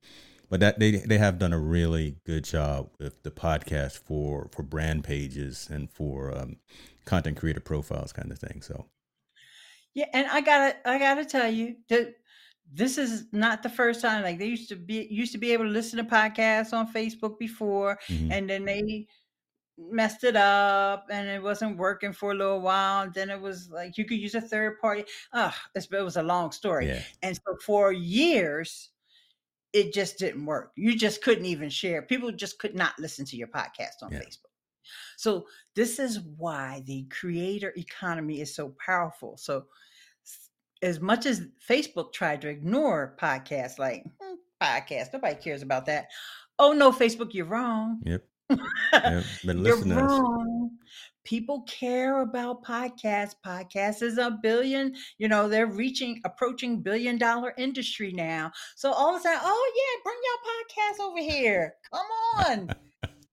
[0.50, 4.62] but that they they have done a really good job with the podcast for for
[4.62, 6.56] brand pages and for um,
[7.04, 8.60] content creator profiles kind of thing.
[8.60, 8.86] So
[9.94, 12.16] yeah, and I gotta I gotta tell you that
[12.72, 14.22] this is not the first time.
[14.22, 17.38] Like they used to be used to be able to listen to podcasts on Facebook
[17.38, 18.32] before, mm-hmm.
[18.32, 19.06] and then they
[19.78, 23.04] messed it up and it wasn't working for a little while.
[23.04, 25.04] And then it was like you could use a third party.
[25.32, 26.88] Ah, it was a long story.
[26.88, 27.02] Yeah.
[27.22, 28.90] And so for years,
[29.72, 30.72] it just didn't work.
[30.76, 32.02] You just couldn't even share.
[32.02, 34.20] People just could not listen to your podcast on yeah.
[34.20, 34.50] Facebook.
[35.16, 35.46] So
[35.76, 39.36] this is why the creator economy is so powerful.
[39.36, 39.66] So
[40.82, 46.08] as much as Facebook tried to ignore podcasts, like hmm, podcast, nobody cares about that.
[46.58, 48.00] Oh no, Facebook, you're wrong.
[48.04, 48.24] Yep.
[48.92, 49.24] yep.
[49.44, 50.59] you're wrong
[51.30, 53.36] people care about podcasts.
[53.46, 58.50] Podcast is a billion, you know, they're reaching, approaching billion dollar industry now.
[58.74, 61.74] So all of a sudden, oh yeah, bring your podcast over here.
[61.92, 62.06] Come
[62.36, 62.74] on.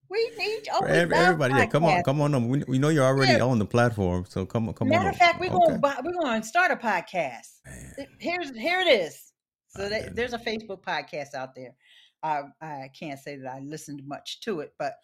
[0.08, 1.54] We need oh, we everybody.
[1.54, 2.48] Yeah, come on, come on.
[2.48, 3.44] We, we know you're already yeah.
[3.44, 5.04] on the platform, so come on, come Matter on.
[5.06, 6.00] Matter of fact, we're okay.
[6.04, 7.48] we're gonna start a podcast.
[7.66, 8.06] Man.
[8.20, 9.32] Here's here it is.
[9.70, 11.74] So that, there's a Facebook podcast out there.
[12.22, 14.94] I I can't say that I listened much to it, but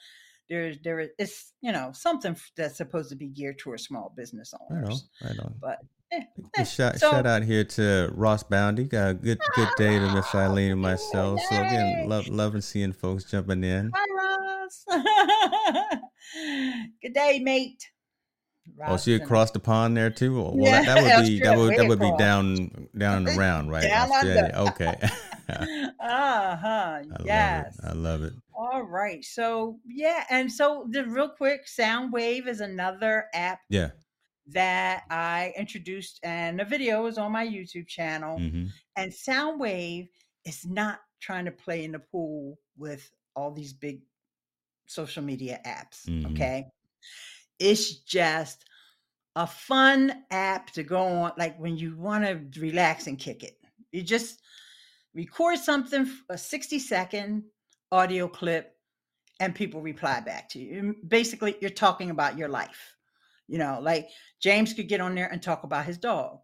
[0.49, 4.55] there's there is it's you know something that's supposed to be geared towards small business
[4.70, 5.09] owners.
[5.22, 5.53] I know, I know.
[5.61, 5.78] But
[6.12, 6.22] eh,
[6.57, 6.64] eh.
[6.64, 8.84] shout, so, shout out here to Ross Boundy.
[8.84, 11.40] Got a good good day to Miss Ileane and myself.
[11.49, 13.90] So again, love loving seeing folks jumping in.
[13.95, 14.84] Hi Ross.
[17.03, 17.90] good day, mate.
[18.77, 20.35] Ross oh, she crossed the pond there too.
[20.41, 23.71] Well, yeah, that, that, would be that would that would be down down and around,
[23.71, 23.83] right?
[23.83, 24.53] down Australia.
[24.57, 24.97] Okay.
[26.01, 27.03] uh huh.
[27.25, 27.79] Yes.
[27.85, 28.33] I love it.
[28.55, 29.23] All right.
[29.25, 33.61] So yeah, and so the real quick, Soundwave is another app.
[33.69, 33.91] Yeah.
[34.49, 38.39] That I introduced, and the video is on my YouTube channel.
[38.39, 38.67] Mm-hmm.
[38.97, 40.09] And Soundwave
[40.45, 44.01] is not trying to play in the pool with all these big
[44.87, 46.07] social media apps.
[46.07, 46.33] Mm-hmm.
[46.33, 46.67] Okay.
[47.59, 48.65] It's just
[49.37, 53.59] a fun app to go on, like when you want to relax and kick it.
[53.93, 54.41] You just
[55.15, 57.45] record something, a 60 second
[57.93, 58.77] audio clip,
[59.41, 60.95] and people reply back to you.
[61.07, 62.97] Basically, you're talking about your life.
[63.49, 64.09] You know, like
[64.41, 66.39] James could get on there and talk about his dog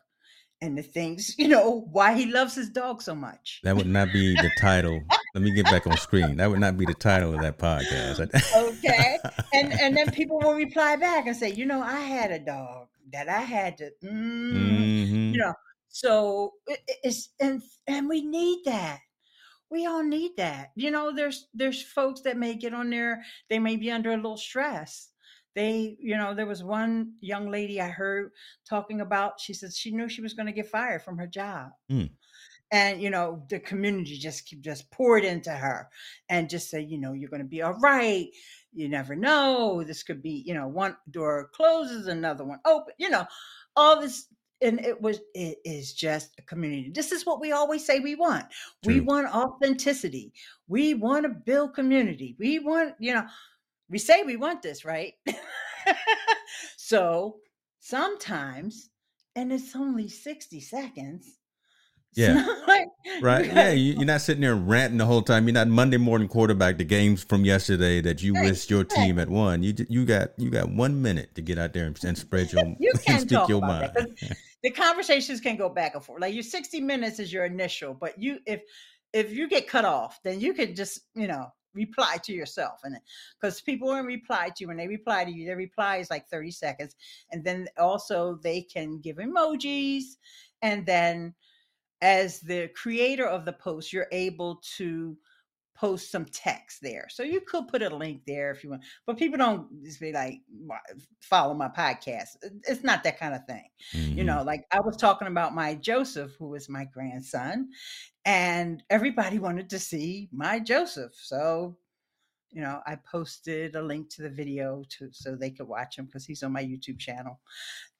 [0.62, 3.60] and the things, you know, why he loves his dog so much.
[3.64, 5.00] That would not be the title.
[5.34, 6.36] Let me get back on screen.
[6.36, 8.20] That would not be the title of that podcast.
[8.56, 9.18] okay.
[9.52, 12.88] And and then people will reply back and say, you know, I had a dog
[13.12, 15.32] that I had to, mm, mm-hmm.
[15.32, 15.54] you know,
[15.88, 18.98] so it's and and we need that.
[19.70, 20.72] We all need that.
[20.74, 24.16] You know, there's there's folks that may get on there, they may be under a
[24.16, 25.09] little stress.
[25.54, 28.30] They, you know, there was one young lady I heard
[28.68, 31.70] talking about, she said she knew she was going to get fired from her job.
[31.90, 32.10] Mm.
[32.72, 35.88] And you know, the community just just poured into her
[36.28, 38.28] and just say, you know, you're going to be all right.
[38.72, 39.82] You never know.
[39.82, 42.94] This could be, you know, one door closes, another one open.
[42.98, 43.26] You know,
[43.74, 44.26] all this
[44.62, 48.14] and it was it is just a community this is what we always say we
[48.14, 48.44] want
[48.82, 48.94] True.
[48.94, 50.32] we want authenticity
[50.68, 53.24] we want to build community we want you know
[53.90, 55.14] we say we want this right
[56.76, 57.36] so
[57.80, 58.90] sometimes
[59.36, 61.40] and it's only 60 seconds
[62.14, 62.44] yeah.
[62.66, 62.88] Like,
[63.22, 63.46] right.
[63.46, 63.70] Yeah.
[63.70, 65.46] You, are not sitting there ranting the whole time.
[65.46, 69.30] You're not Monday morning quarterback the games from yesterday that you wish your team had
[69.30, 69.62] won.
[69.62, 72.64] You you got you got one minute to get out there and, and spread your
[72.78, 73.92] you can speak your mind.
[74.62, 76.20] the conversations can go back and forth.
[76.20, 78.62] Like your 60 minutes is your initial, but you if
[79.12, 82.96] if you get cut off, then you can just, you know, reply to yourself and
[83.40, 84.68] because people will reply to you.
[84.68, 86.96] When they reply to you their reply is like 30 seconds
[87.30, 90.16] and then also they can give emojis
[90.62, 91.34] and then
[92.02, 95.16] as the creator of the post you're able to
[95.80, 97.06] post some text there.
[97.08, 100.12] So you could put a link there if you want, but people don't just be
[100.12, 100.42] like,
[101.22, 102.36] follow my podcast.
[102.68, 103.64] It's not that kind of thing.
[103.94, 104.18] Mm-hmm.
[104.18, 107.70] You know, like I was talking about my Joseph, who is my grandson,
[108.26, 111.12] and everybody wanted to see my Joseph.
[111.14, 111.78] So,
[112.50, 116.06] you know, I posted a link to the video to so they could watch him
[116.06, 117.40] because he's on my YouTube channel.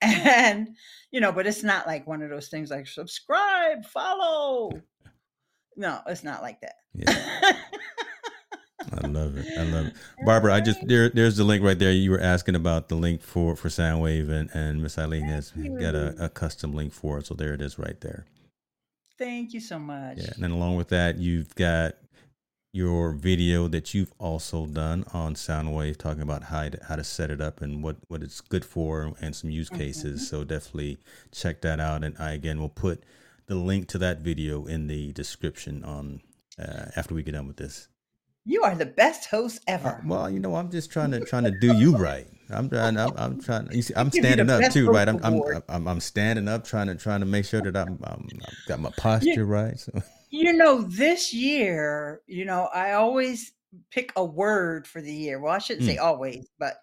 [0.03, 0.77] And,
[1.13, 4.73] you know, but it's not like one of those things like subscribe, follow.
[5.77, 6.77] No, it's not like that.
[6.95, 7.53] Yeah.
[8.93, 9.47] I love it.
[9.59, 9.95] I love it.
[10.25, 11.93] Barbara, I just there there's the link right there.
[11.93, 15.95] You were asking about the link for for Soundwave and and Miss Ileane has got
[15.95, 17.27] a, a custom link for it.
[17.27, 18.27] So there it is right there.
[19.19, 20.19] Thank you so much.
[20.19, 21.95] Yeah, and then along with that, you've got
[22.73, 27.31] your video that you've also done on Soundwave talking about how to, how to set
[27.31, 30.21] it up and what, what it's good for and some use cases.
[30.21, 30.37] Mm-hmm.
[30.37, 30.99] So definitely
[31.33, 32.05] check that out.
[32.05, 33.03] And I again will put
[33.51, 36.21] the link to that video in the description on
[36.57, 37.89] uh, after we get done with this.
[38.45, 39.89] You are the best host ever.
[39.89, 42.29] Uh, well, you know, I'm just trying to trying to do you right.
[42.49, 42.97] I'm trying.
[42.97, 43.71] I'm, I'm trying.
[43.73, 45.09] You see, I'm standing up too, right?
[45.09, 48.29] I'm, I'm, I'm I'm standing up, trying to trying to make sure that I'm, I'm
[48.47, 49.79] I've got my posture right.
[49.79, 53.53] So you know, this year, you know, I always
[53.91, 55.41] pick a word for the year.
[55.41, 55.91] Well, I shouldn't mm.
[55.91, 56.77] say always, but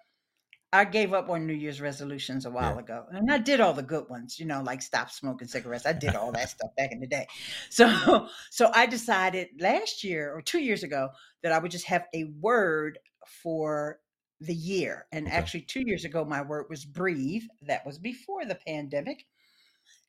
[0.74, 2.82] I gave up on New Year's resolutions a while yeah.
[2.82, 5.86] ago, and I did all the good ones, you know, like stop smoking cigarettes.
[5.86, 7.26] I did all that stuff back in the day.
[7.70, 11.10] So, so I decided last year or two years ago
[11.42, 13.00] that I would just have a word
[13.44, 14.00] for
[14.42, 15.06] the year.
[15.12, 15.36] And okay.
[15.36, 17.44] actually, two years ago, my word was breathe.
[17.62, 19.26] That was before the pandemic.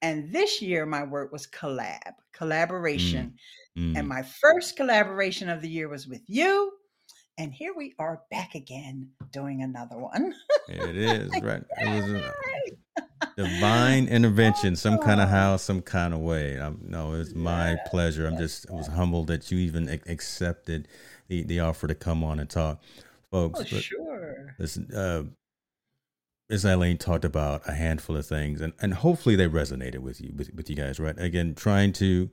[0.03, 3.35] And this year, my word was collab, collaboration.
[3.77, 3.93] Mm.
[3.93, 3.99] Mm.
[3.99, 6.73] And my first collaboration of the year was with you.
[7.39, 10.35] And here we are back again doing another one.
[10.69, 11.63] it is, right?
[11.79, 16.61] It was a divine intervention, some kind of how, some kind of way.
[16.61, 17.77] I'm, no, it's my yeah.
[17.87, 18.27] pleasure.
[18.27, 20.89] I'm just, I was humbled that you even accepted
[21.29, 22.83] the, the offer to come on and talk.
[23.31, 24.57] Folks, oh, sure.
[24.59, 25.23] Listen, uh,
[26.51, 30.33] as Ileane talked about a handful of things, and, and hopefully they resonated with you
[30.35, 31.15] with, with you guys, right?
[31.19, 32.31] Again, trying to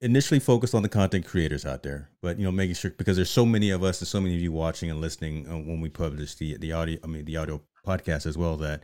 [0.00, 3.30] initially focused on the content creators out there, but you know, making sure because there's
[3.30, 5.88] so many of us and so many of you watching and listening uh, when we
[5.88, 8.56] publish the the audio, I mean, the audio podcast as well.
[8.56, 8.82] That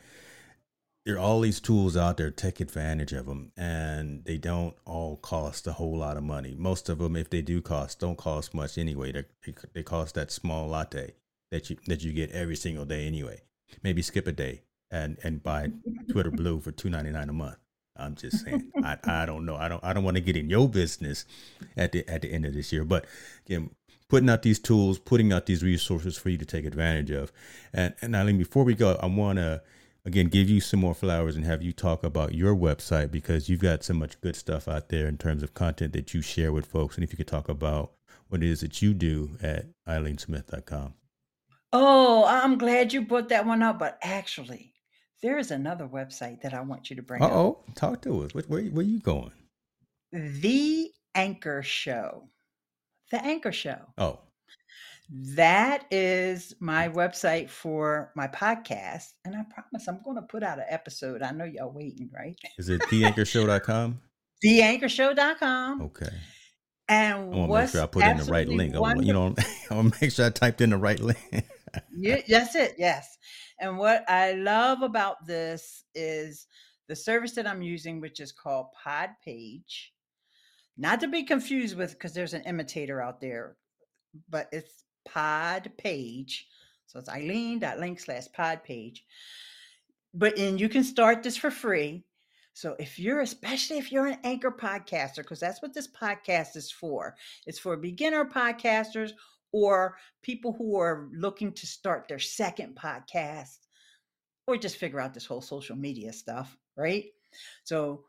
[1.04, 2.30] there are all these tools out there.
[2.30, 6.54] Take advantage of them, and they don't all cost a whole lot of money.
[6.58, 9.12] Most of them, if they do cost, don't cost much anyway.
[9.12, 9.24] They
[9.72, 11.14] they cost that small latte
[11.50, 13.42] that you that you get every single day anyway
[13.82, 15.70] maybe skip a day and and buy
[16.10, 17.56] Twitter Blue for two ninety nine a month.
[17.96, 18.70] I'm just saying.
[18.82, 19.56] I, I don't know.
[19.56, 21.24] I don't I don't want to get in your business
[21.76, 22.84] at the at the end of this year.
[22.84, 23.06] But
[23.46, 23.70] again,
[24.08, 27.32] putting out these tools, putting out these resources for you to take advantage of.
[27.72, 29.62] And and Ileane, before we go, I want to
[30.04, 33.60] again give you some more flowers and have you talk about your website because you've
[33.60, 36.66] got so much good stuff out there in terms of content that you share with
[36.66, 36.96] folks.
[36.96, 37.92] And if you could talk about
[38.28, 40.94] what it is that you do at ileanesmith.com.
[41.72, 43.78] Oh, I'm glad you brought that one up.
[43.78, 44.73] But actually,
[45.24, 47.22] there is another website that I want you to bring.
[47.22, 48.34] Uh oh, talk to us.
[48.34, 49.32] Where, where, where you going?
[50.12, 52.28] The Anchor Show.
[53.10, 53.78] The Anchor Show.
[53.96, 54.20] Oh,
[55.08, 59.12] That is my website for my podcast.
[59.24, 61.22] And I promise I'm going to put out an episode.
[61.22, 62.36] I know y'all waiting, right?
[62.58, 64.00] is it theanchorshow.com?
[64.44, 65.82] TheAnchorShow.com.
[65.82, 66.14] Okay.
[66.86, 68.74] And I want to make sure I put in the right link.
[68.74, 69.34] I want, you know,
[69.70, 71.46] I want to make sure I typed in the right link.
[71.96, 72.74] Yeah, that's it.
[72.78, 73.16] Yes.
[73.60, 76.46] And what I love about this is
[76.88, 79.90] the service that I'm using, which is called Podpage.
[80.76, 83.56] Not to be confused with because there's an imitator out there,
[84.28, 86.42] but it's Podpage.
[86.86, 88.98] So it's Ileane.link slash Podpage.
[90.12, 92.04] But and you can start this for free.
[92.52, 96.70] So if you're, especially if you're an anchor podcaster, because that's what this podcast is
[96.70, 99.10] for, it's for beginner podcasters
[99.54, 103.58] or people who are looking to start their second podcast
[104.48, 107.04] or just figure out this whole social media stuff, right?
[107.64, 108.06] So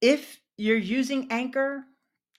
[0.00, 1.84] if you're using Anchor,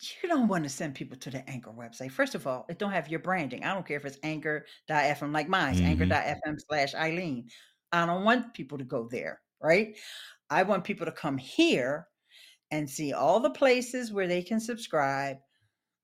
[0.02, 2.12] you don't want to send people to the Anchor website.
[2.12, 3.64] First of all, it don't have your branding.
[3.64, 7.50] I don't care if it's anchor.fm like mine, hmm anchor.fm slash Ileane.
[7.92, 9.98] I don't want people to go there, right?
[10.50, 12.08] I want people to come here
[12.72, 15.38] and see all the places where they can subscribe.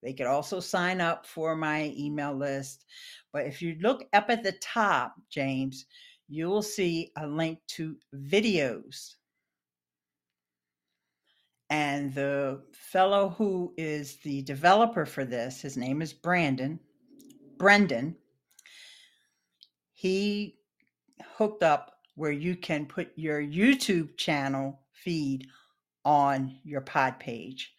[0.03, 2.85] They could also sign up for my email list.
[3.33, 5.85] But if you look up at the top, James,
[6.27, 9.15] you will see a link to videos.
[11.69, 16.79] And the fellow who is the developer for this, his name is Brandon,
[17.57, 18.15] Brendan.
[19.93, 20.59] He
[21.37, 25.47] hooked up where you can put your YouTube channel feed
[26.03, 27.73] on your pod page.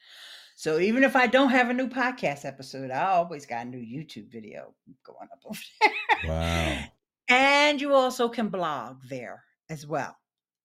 [0.66, 3.78] So even if I don't have a new podcast episode, I always got a new
[3.78, 6.28] YouTube video going up over there.
[6.28, 6.84] Wow.
[7.28, 10.16] and you also can blog there as well.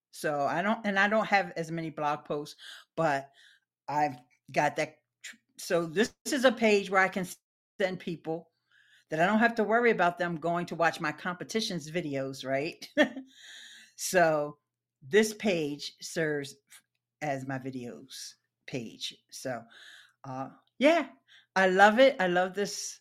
[0.09, 2.55] So I don't, and I don't have as many blog posts,
[2.97, 3.29] but
[3.87, 4.15] I've
[4.51, 4.95] got that.
[5.59, 7.27] So this is a page where I can
[7.79, 8.49] send people
[9.11, 12.89] that I don't have to worry about them going to watch my competitions videos, right?
[13.97, 14.57] so
[15.07, 16.55] this page serves
[17.21, 18.33] as my videos
[18.71, 19.15] page.
[19.29, 19.61] So
[20.27, 20.47] uh
[20.79, 21.07] yeah,
[21.55, 22.15] I love it.
[22.19, 22.99] I love this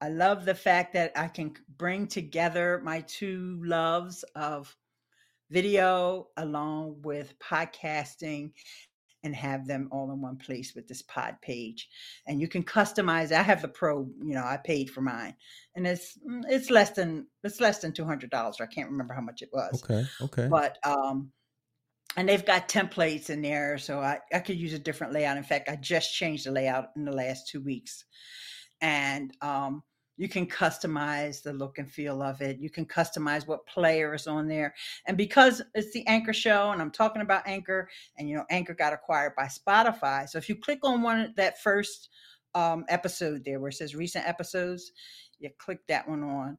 [0.00, 4.76] I love the fact that I can bring together my two loves of
[5.50, 8.52] video along with podcasting
[9.22, 11.88] and have them all in one place with this pod page
[12.26, 15.34] and you can customize i have the pro you know i paid for mine
[15.74, 19.42] and it's mm, it's less than it's less than $200 i can't remember how much
[19.42, 20.04] it was Okay.
[20.20, 20.48] Okay.
[20.48, 21.30] but um
[22.16, 25.36] and they've got templates in there so I, I could use a different layout.
[25.36, 28.04] In fact i just changed the layout in the last two weeks.
[28.80, 29.82] And um
[30.16, 32.60] you can customize the look and feel of it.
[32.60, 34.72] You can customize what player is on there.
[35.08, 38.74] And because it's the anchor show and i'm talking about anchor and you know anchor
[38.74, 40.28] got acquired by spotify.
[40.28, 42.08] So if you click on one that first
[42.54, 44.92] um, episode there where it says recent episodes
[45.40, 46.56] you click that one on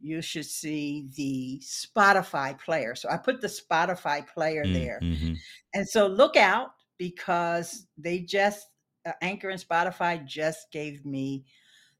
[0.00, 2.94] you should see the Spotify player.
[2.94, 5.00] So I put the Spotify player Mm, there.
[5.02, 5.36] mhm.
[5.74, 8.68] And so look out because they just,
[9.06, 11.44] uh, Anchor and Spotify just gave me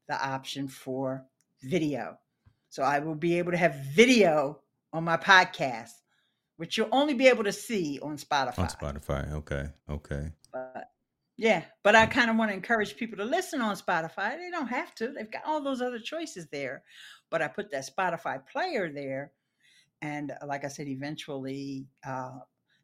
[0.07, 1.25] the option for
[1.61, 2.17] video.
[2.69, 4.61] So I will be able to have video
[4.93, 5.91] on my podcast,
[6.57, 8.59] which you'll only be able to see on Spotify.
[8.59, 9.31] On Spotify.
[9.33, 9.69] Okay.
[9.89, 10.31] Okay.
[10.53, 10.91] But
[11.37, 14.37] yeah, but I kind of want to encourage people to listen on Spotify.
[14.37, 15.09] They don't have to.
[15.09, 16.83] They've got all those other choices there.
[17.29, 19.31] But I put that Spotify player there.
[20.01, 22.39] And uh, like I said, eventually, uh,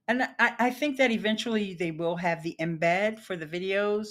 [0.08, 4.08] and I, I think that eventually they will have the embed for the videos.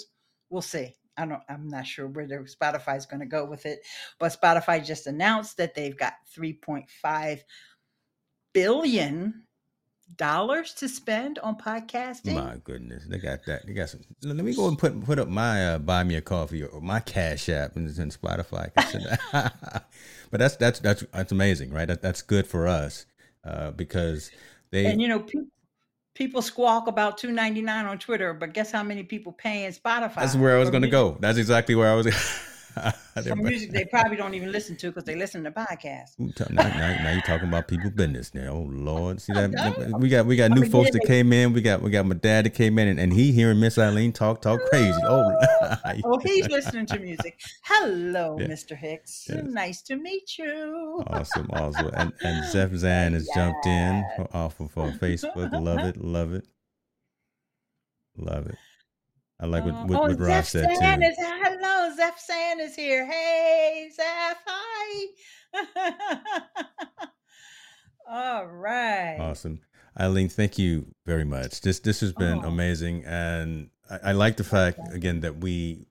[0.51, 0.95] We'll see.
[1.17, 3.81] I don't, I'm not sure where the Spotify is going to go with it,
[4.19, 7.41] but Spotify just announced that they've got 3.5
[8.55, 9.45] billion
[10.17, 12.35] dollars to spend on podcasting.
[12.35, 13.67] My goodness, they got that.
[13.67, 14.01] They got some.
[14.23, 17.01] Let me go and put put up my uh, buy me a coffee or my
[17.01, 18.71] Cash App and in Spotify.
[19.33, 21.89] but that's that's that's that's amazing, right?
[21.89, 23.07] That, that's good for us
[23.45, 24.31] uh, because
[24.71, 24.87] they.
[24.87, 25.47] And you know, pe-
[26.15, 30.17] people squawk about two ninety nine on Twitter, but guess how many people paying Spotify?
[30.17, 31.17] that's where I was going to go.
[31.21, 32.07] That's exactly where I was.
[33.23, 36.19] For music, they probably don't even listen to because they listen to podcasts.
[36.19, 38.49] Now, now, now you're talking about people business now.
[38.49, 39.51] Oh Lord, see that
[39.99, 41.53] we got we got new folks that came in.
[41.53, 44.15] We got we got my dad that came in, and, and he hearing Miss Ileane
[44.15, 44.99] talk talk crazy.
[45.05, 45.31] Oh,
[46.05, 47.39] Oh, he's listening to music.
[47.65, 48.47] Hello, Yeah.
[48.47, 48.77] Mr.
[48.77, 49.27] Hicks.
[49.29, 49.43] Yes.
[49.45, 51.03] Nice to meet you.
[51.09, 51.91] awesome, awesome.
[51.95, 55.53] And and Zeph Zan has jumped in off of Facebook.
[55.53, 56.47] Love it, love it,
[58.17, 58.57] love it.
[59.43, 61.07] I like what Uh, what, oh, what Rob Zeph said San too.
[61.07, 61.93] is hello.
[61.97, 63.05] Zeph San is here.
[63.05, 64.37] Hey, Zeph.
[64.47, 65.07] Hi.
[68.09, 69.17] All right.
[69.19, 69.61] Awesome.
[69.99, 71.61] Ileane, thank you very much.
[71.61, 72.49] This this has been Oh.
[72.49, 75.87] amazing, and I, I like the fact again that we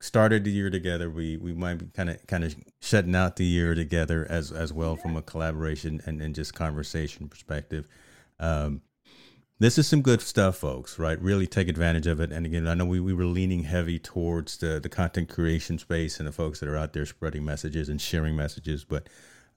[0.00, 1.08] started the year together.
[1.10, 4.72] We we might be kind of kind of shutting out the year together as as
[4.72, 7.86] well from a collaboration and, and just conversation perspective.
[8.40, 8.82] Um,
[9.58, 10.98] this is some good stuff, folks.
[10.98, 11.20] Right?
[11.20, 12.32] Really take advantage of it.
[12.32, 16.18] And again, I know we, we were leaning heavy towards the the content creation space
[16.18, 19.08] and the folks that are out there spreading messages and sharing messages, but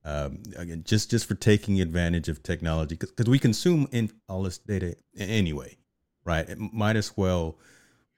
[0.06, 4.58] um, again, just just for taking advantage of technology because we consume in all this
[4.58, 5.76] data anyway,
[6.24, 6.48] right?
[6.48, 7.58] It might as well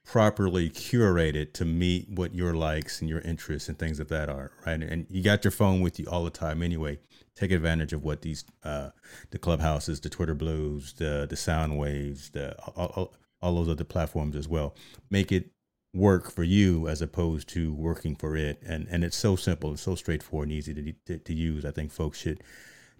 [0.05, 4.30] properly curate it to meet what your likes and your interests and things of that
[4.30, 4.82] are, right?
[4.82, 6.99] And you got your phone with you all the time anyway.
[7.39, 8.89] Take advantage of what these uh,
[9.31, 13.85] the clubhouses, the Twitter Blues, the the Sound Waves, the all, all, all those other
[13.85, 14.75] platforms as well.
[15.09, 15.51] Make it
[15.93, 18.61] work for you as opposed to working for it.
[18.65, 21.63] And and it's so simple, it's so straightforward and easy to, to, to use.
[21.63, 22.43] I think folks should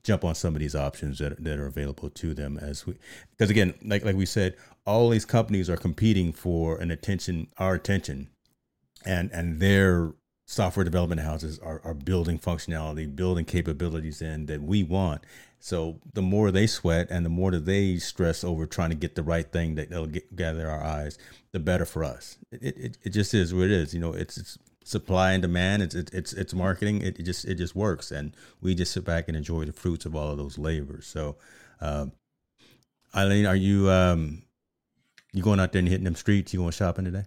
[0.03, 2.95] jump on some of these options that, that are available to them as we
[3.31, 7.73] because again, like like we said, all these companies are competing for an attention, our
[7.75, 8.29] attention,
[9.05, 10.13] and and their
[10.49, 15.23] software development houses are, are building functionality, building capabilities in that we want.
[15.59, 19.13] So the more they sweat and the more that they stress over trying to get
[19.13, 21.19] the right thing that they'll get, gather our eyes,
[21.51, 22.39] the better for us.
[22.51, 23.93] It, it, it just is what it is.
[23.93, 25.83] You know, it's, it's supply and demand.
[25.83, 27.03] It's, it's, it's, it's marketing.
[27.03, 28.09] It, it just, it just works.
[28.09, 31.05] And we just sit back and enjoy the fruits of all of those labors.
[31.05, 31.35] So,
[31.79, 32.11] um,
[33.13, 34.41] Ileane, are you, um,
[35.31, 36.53] you going out there and hitting them streets?
[36.55, 37.25] You going shopping today?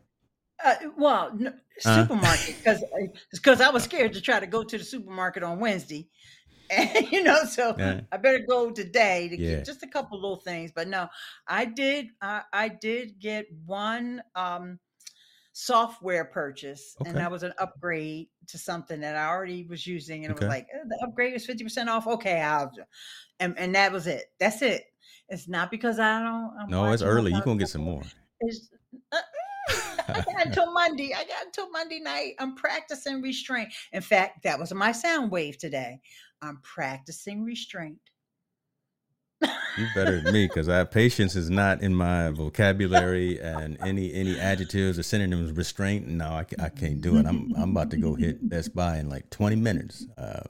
[0.64, 1.52] Uh, well, no?
[1.82, 2.84] Supermarket because
[3.32, 6.08] because I was scared to try to go to the supermarket on Wednesday,
[6.70, 8.02] and you know, so Yeah.
[8.12, 9.56] I better go today to Yeah.
[9.56, 10.72] get just a couple little things.
[10.72, 11.08] But no,
[11.46, 14.80] I did I, I did get one um
[15.52, 20.32] software purchase, and that was an upgrade to something that I already was using, and
[20.32, 22.06] it was like "Eh, the upgrade was fifty percent off.
[22.06, 22.72] Okay, I'll
[23.40, 24.32] and and that was it.
[24.38, 24.84] That's it.
[25.28, 26.56] It's not because I don't.
[26.58, 27.32] I'm No, it's early.
[27.32, 28.02] You gonna get some more.
[28.40, 28.70] It's,
[29.12, 29.20] uh,
[30.14, 31.12] I got until Monday.
[31.14, 32.34] I got until Monday night.
[32.38, 33.72] I'm practicing restraint.
[33.92, 36.00] In fact, that was my sound wave today.
[36.40, 37.98] I'm practicing restraint.
[39.42, 44.38] You better than me because I patience is not in my vocabulary, and any any
[44.38, 46.06] adjectives or synonyms restraint.
[46.06, 47.26] No, I, I can't do it.
[47.26, 50.06] I'm I'm about to go hit Best Buy in like 20 minutes.
[50.16, 50.42] Uh,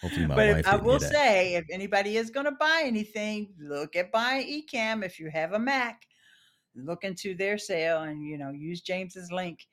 [0.00, 0.68] hopefully, my but wife.
[0.68, 5.04] I will say, if anybody is going to buy anything, look at buying Ecamm.
[5.04, 6.06] If you have a Mac,
[6.74, 9.66] look into their sale, and you know use James's link,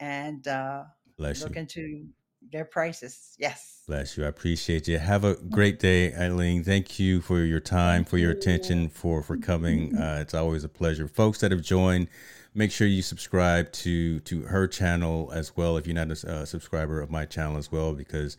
[0.00, 0.84] and uh,
[1.16, 1.60] Bless look you.
[1.60, 2.06] into
[2.52, 3.34] their prices.
[3.38, 3.82] Yes.
[3.86, 4.24] Bless you.
[4.24, 4.98] I appreciate you.
[4.98, 6.64] Have a great day, Ileane.
[6.64, 9.96] Thank you for your time, for your attention, for for coming.
[9.96, 11.08] Uh, it's always a pleasure.
[11.08, 12.08] Folks that have joined,
[12.54, 15.76] make sure you subscribe to to her channel as well.
[15.76, 18.36] If you're not a uh, subscriber of my channel as well, because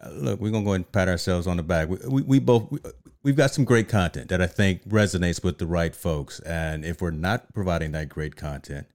[0.00, 1.88] uh, look, we're gonna go and pat ourselves on the back.
[1.88, 2.78] We, we, we both we,
[3.22, 6.40] we've got some great content that I think resonates with the right folks.
[6.40, 8.86] And if we're not providing that great content,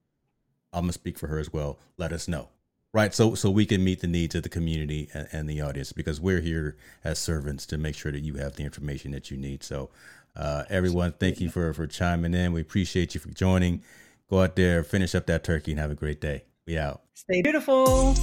[0.71, 1.79] I'm gonna speak for her as well.
[1.97, 2.49] Let us know.
[2.93, 3.13] Right?
[3.13, 6.21] So so we can meet the needs of the community and, and, the audience because
[6.21, 9.63] we're here as servants to make sure that you have the information that you need.
[9.63, 9.89] So
[10.35, 12.53] uh, everyone thank you for for chiming in.
[12.53, 13.81] We appreciate you for joining.
[14.29, 16.43] Go out there finish up that turkey and have a great day.
[16.67, 17.01] We out.
[17.15, 18.15] Stay beautiful